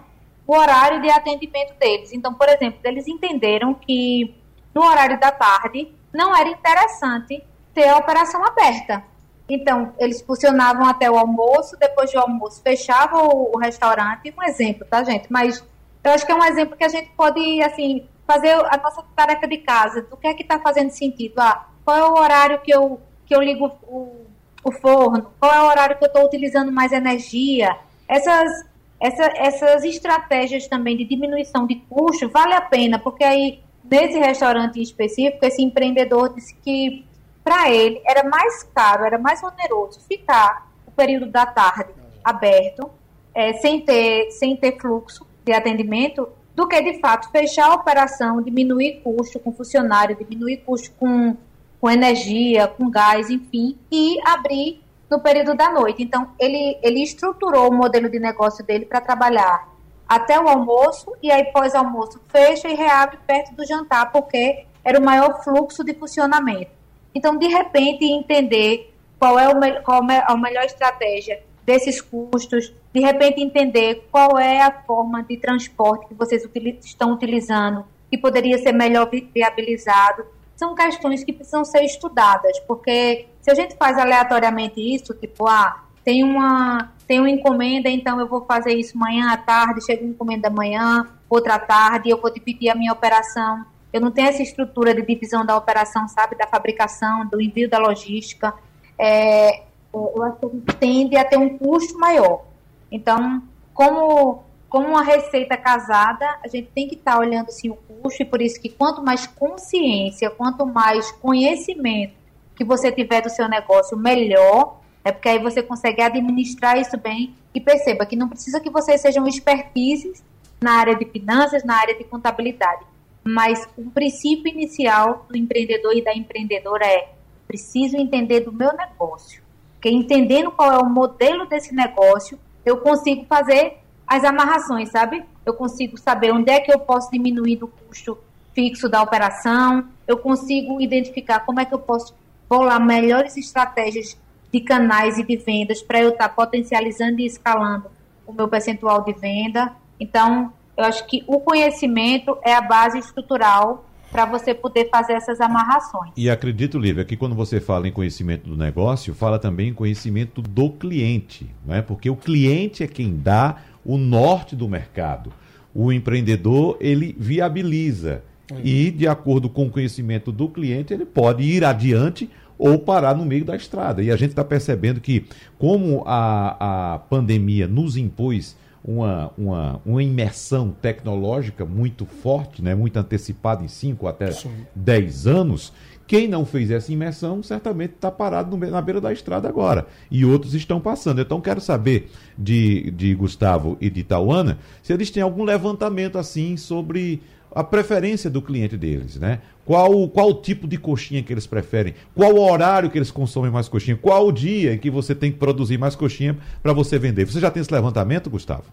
[0.50, 2.12] o horário de atendimento deles.
[2.12, 4.34] Então, por exemplo, eles entenderam que
[4.74, 7.40] no horário da tarde não era interessante
[7.72, 9.04] ter a operação aberta.
[9.48, 14.34] Então, eles funcionavam até o almoço, depois do almoço fechava o, o restaurante.
[14.36, 15.28] Um exemplo, tá, gente?
[15.30, 15.64] Mas
[16.02, 19.46] eu acho que é um exemplo que a gente pode, assim, fazer a nossa tarefa
[19.46, 20.02] de casa.
[20.02, 21.34] Do que é que está fazendo sentido?
[21.38, 24.26] Ah, qual é o horário que eu, que eu ligo o,
[24.64, 25.30] o forno?
[25.38, 27.78] Qual é o horário que eu estou utilizando mais energia?
[28.08, 28.68] Essas
[29.00, 34.78] essa, essas estratégias também de diminuição de custo vale a pena, porque aí, nesse restaurante
[34.78, 37.04] em específico, esse empreendedor disse que
[37.42, 41.90] para ele era mais caro, era mais oneroso ficar o período da tarde
[42.22, 42.90] aberto,
[43.34, 48.42] é, sem, ter, sem ter fluxo de atendimento, do que de fato fechar a operação,
[48.42, 51.34] diminuir custo com funcionário, diminuir custo com,
[51.80, 56.02] com energia, com gás, enfim, e abrir no período da noite.
[56.02, 59.68] Então, ele, ele estruturou o modelo de negócio dele para trabalhar
[60.08, 65.04] até o almoço e aí pós-almoço fecha e reabre perto do jantar, porque era o
[65.04, 66.70] maior fluxo de funcionamento.
[67.14, 73.00] Então, de repente, entender qual é, o, qual é a melhor estratégia desses custos, de
[73.00, 76.44] repente entender qual é a forma de transporte que vocês
[76.84, 80.24] estão utilizando, que poderia ser melhor viabilizado,
[80.56, 85.84] são questões que precisam ser estudadas, porque se a gente faz aleatoriamente isso, tipo, ah,
[86.04, 90.10] tem uma, tem uma encomenda, então eu vou fazer isso manhã à tarde, chega uma
[90.10, 93.64] encomenda amanhã, outra tarde, eu vou dividir a minha operação.
[93.92, 97.78] Eu não tenho essa estrutura de divisão da operação, sabe, da fabricação, do envio da
[97.78, 98.54] logística.
[98.98, 99.62] É,
[99.92, 102.44] eu acho que tende a ter um custo maior.
[102.90, 103.42] Então,
[103.74, 108.22] como como uma receita casada, a gente tem que estar tá olhando sim o custo,
[108.22, 112.19] e por isso que quanto mais consciência, quanto mais conhecimento
[112.60, 117.34] que você tiver do seu negócio, melhor, é porque aí você consegue administrar isso bem
[117.54, 120.22] e perceba que não precisa que vocês sejam expertises
[120.60, 122.84] na área de finanças, na área de contabilidade,
[123.24, 127.08] mas o princípio inicial do empreendedor e da empreendedora é
[127.48, 129.42] preciso entender do meu negócio,
[129.72, 135.24] porque entendendo qual é o modelo desse negócio, eu consigo fazer as amarrações, sabe?
[135.46, 138.18] Eu consigo saber onde é que eu posso diminuir do custo
[138.52, 142.19] fixo da operação, eu consigo identificar como é que eu posso
[142.50, 144.18] bolar melhores estratégias
[144.52, 147.86] de canais e de vendas para eu estar tá potencializando e escalando
[148.26, 149.70] o meu percentual de venda.
[150.00, 155.40] Então, eu acho que o conhecimento é a base estrutural para você poder fazer essas
[155.40, 156.10] amarrações.
[156.16, 160.42] E acredito, Lívia, que quando você fala em conhecimento do negócio, fala também em conhecimento
[160.42, 161.80] do cliente, não é?
[161.80, 165.32] Porque o cliente é quem dá o norte do mercado.
[165.72, 168.24] O empreendedor, ele viabiliza.
[168.62, 172.28] E, de acordo com o conhecimento do cliente, ele pode ir adiante
[172.58, 174.02] ou parar no meio da estrada.
[174.02, 175.24] E a gente está percebendo que,
[175.58, 182.74] como a, a pandemia nos impôs uma, uma, uma imersão tecnológica muito forte, né?
[182.74, 184.30] muito antecipada em 5 até
[184.74, 185.72] 10 anos.
[186.06, 189.86] Quem não fez essa imersão certamente está parado no, na beira da estrada agora.
[190.10, 191.20] E outros estão passando.
[191.20, 196.56] Então quero saber de, de Gustavo e de Tauana se eles têm algum levantamento assim
[196.56, 197.22] sobre
[197.54, 199.40] a preferência do cliente deles, né?
[199.64, 201.94] Qual, qual o tipo de coxinha que eles preferem?
[202.14, 203.96] Qual o horário que eles consomem mais coxinha?
[203.96, 207.24] Qual o dia que você tem que produzir mais coxinha para você vender?
[207.26, 208.64] Você já tem esse levantamento, Gustavo?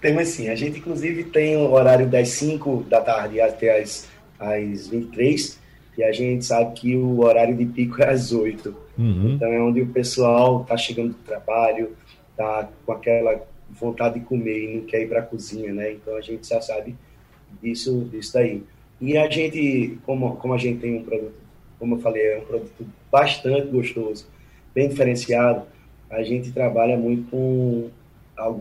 [0.00, 0.48] Temos sim.
[0.48, 4.08] A gente, inclusive, tem o horário das 5 da tarde até as,
[4.38, 5.58] as 23
[5.96, 8.74] e a gente sabe que o horário de pico é às 8.
[8.96, 9.32] Uhum.
[9.34, 11.90] Então é onde o pessoal está chegando do trabalho,
[12.30, 15.92] está com aquela vontade de comer e não quer ir para a cozinha, né?
[15.92, 16.94] Então a gente já sabe
[17.62, 18.62] disso, disso daí.
[19.00, 21.34] E a gente, como, como a gente tem um produto,
[21.78, 24.26] como eu falei, é um produto bastante gostoso,
[24.74, 25.62] bem diferenciado,
[26.10, 27.90] a gente trabalha muito com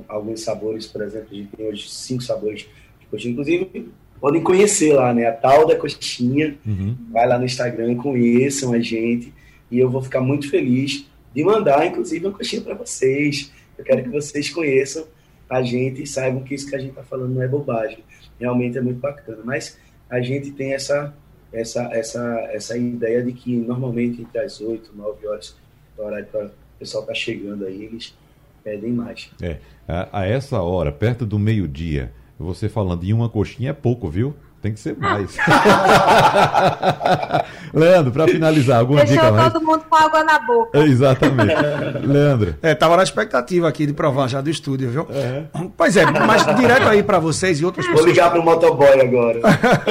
[0.07, 2.67] alguns sabores, por exemplo, a gente tem hoje cinco sabores
[2.99, 6.95] de coxinha, inclusive podem conhecer lá, né, a tal da coxinha, uhum.
[7.11, 9.31] vai lá no Instagram, conheçam a gente,
[9.69, 14.03] e eu vou ficar muito feliz de mandar, inclusive, uma coxinha para vocês, eu quero
[14.03, 15.05] que vocês conheçam
[15.49, 17.99] a gente e saibam que isso que a gente está falando não é bobagem,
[18.39, 19.77] realmente é muito bacana, mas
[20.09, 21.13] a gente tem essa,
[21.51, 25.55] essa, essa, essa ideia de que normalmente entre as 8, 9 horas,
[25.97, 28.15] o horário que o pessoal está chegando aí, eles
[28.63, 29.29] pedem mais.
[29.41, 29.57] É,
[29.87, 34.35] a, a essa hora, perto do meio-dia, você falando em uma coxinha é pouco, viu?
[34.61, 35.37] Tem que ser mais.
[37.71, 39.53] Leandro, para finalizar, alguma Deixou dica mais?
[39.53, 40.79] todo mundo com água na boca.
[40.79, 41.53] É, exatamente.
[42.03, 42.55] Leandro.
[42.63, 45.07] É, tava na expectativa aqui de provar já do estúdio, viu?
[45.11, 45.43] É.
[45.75, 48.03] Pois é, mas direto aí para vocês e outras pessoas.
[48.03, 49.41] Vou ligar pro motoboy agora.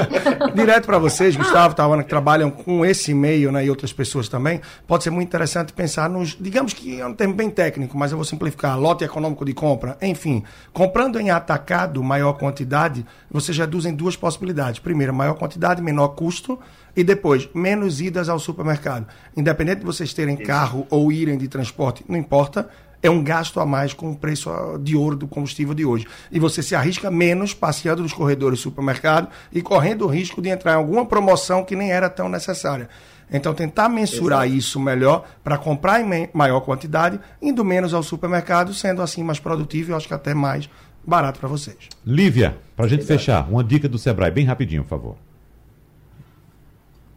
[0.53, 4.61] direto para vocês, Gustavo, Tawana, que trabalham com esse meio, né, e outras pessoas também,
[4.85, 8.19] pode ser muito interessante pensar nos, digamos que é um termo bem técnico, mas eu
[8.19, 10.43] vou simplificar, lote econômico de compra, enfim,
[10.73, 16.59] comprando em atacado maior quantidade, vocês reduzem duas possibilidades Primeiro, maior quantidade, menor custo.
[16.97, 19.07] E depois, menos idas ao supermercado.
[19.37, 22.69] Independente de vocês terem carro ou irem de transporte, não importa.
[23.03, 24.51] É um gasto a mais com o preço
[24.81, 26.07] de ouro do combustível de hoje.
[26.33, 30.49] E você se arrisca menos passeando nos corredores do supermercado e correndo o risco de
[30.49, 32.89] entrar em alguma promoção que nem era tão necessária.
[33.31, 34.59] Então, tentar mensurar Exato.
[34.59, 39.91] isso melhor para comprar em maior quantidade, indo menos ao supermercado, sendo assim mais produtivo
[39.91, 40.69] e acho que até mais
[41.07, 41.89] barato para vocês.
[42.05, 43.19] Lívia, para a gente Exato.
[43.19, 45.17] fechar, uma dica do Sebrae, bem rapidinho, por favor.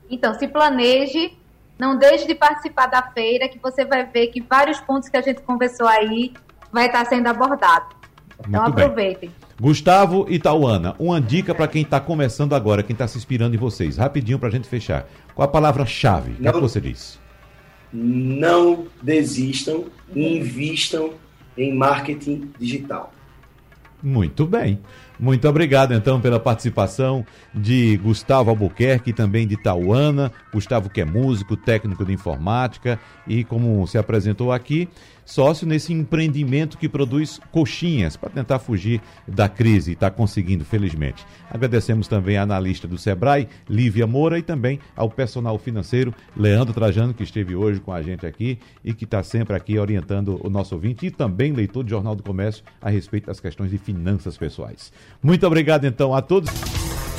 [0.10, 1.34] Então, se planeje,
[1.78, 5.22] não deixe de participar da feira, que você vai ver que vários pontos que a
[5.22, 6.34] gente conversou aí
[6.72, 7.96] vai estar sendo abordado.
[8.48, 9.30] Então, Muito aproveitem.
[9.30, 9.50] Bem.
[9.60, 13.60] Gustavo e Tauana, uma dica para quem está começando agora, quem está se inspirando em
[13.60, 15.06] vocês, rapidinho para a gente fechar.
[15.36, 16.32] Qual a palavra-chave?
[16.32, 17.20] O que, é que você diz?
[17.92, 19.86] Não desistam,
[20.16, 21.14] invistam
[21.58, 23.12] em marketing digital.
[24.02, 24.80] Muito bem.
[25.20, 30.32] Muito obrigado, então, pela participação de Gustavo Albuquerque também de Tauana.
[30.54, 32.98] Gustavo, que é músico, técnico de informática
[33.28, 34.88] e, como se apresentou aqui,
[35.30, 41.24] sócio nesse empreendimento que produz coxinhas para tentar fugir da crise e está conseguindo, felizmente.
[41.52, 47.14] Agradecemos também à analista do Sebrae, Lívia Moura, e também ao personal financeiro, Leandro Trajano,
[47.14, 50.74] que esteve hoje com a gente aqui e que está sempre aqui orientando o nosso
[50.74, 54.92] ouvinte e também leitor do Jornal do Comércio a respeito das questões de finanças pessoais.
[55.22, 56.50] Muito obrigado, então, a todos.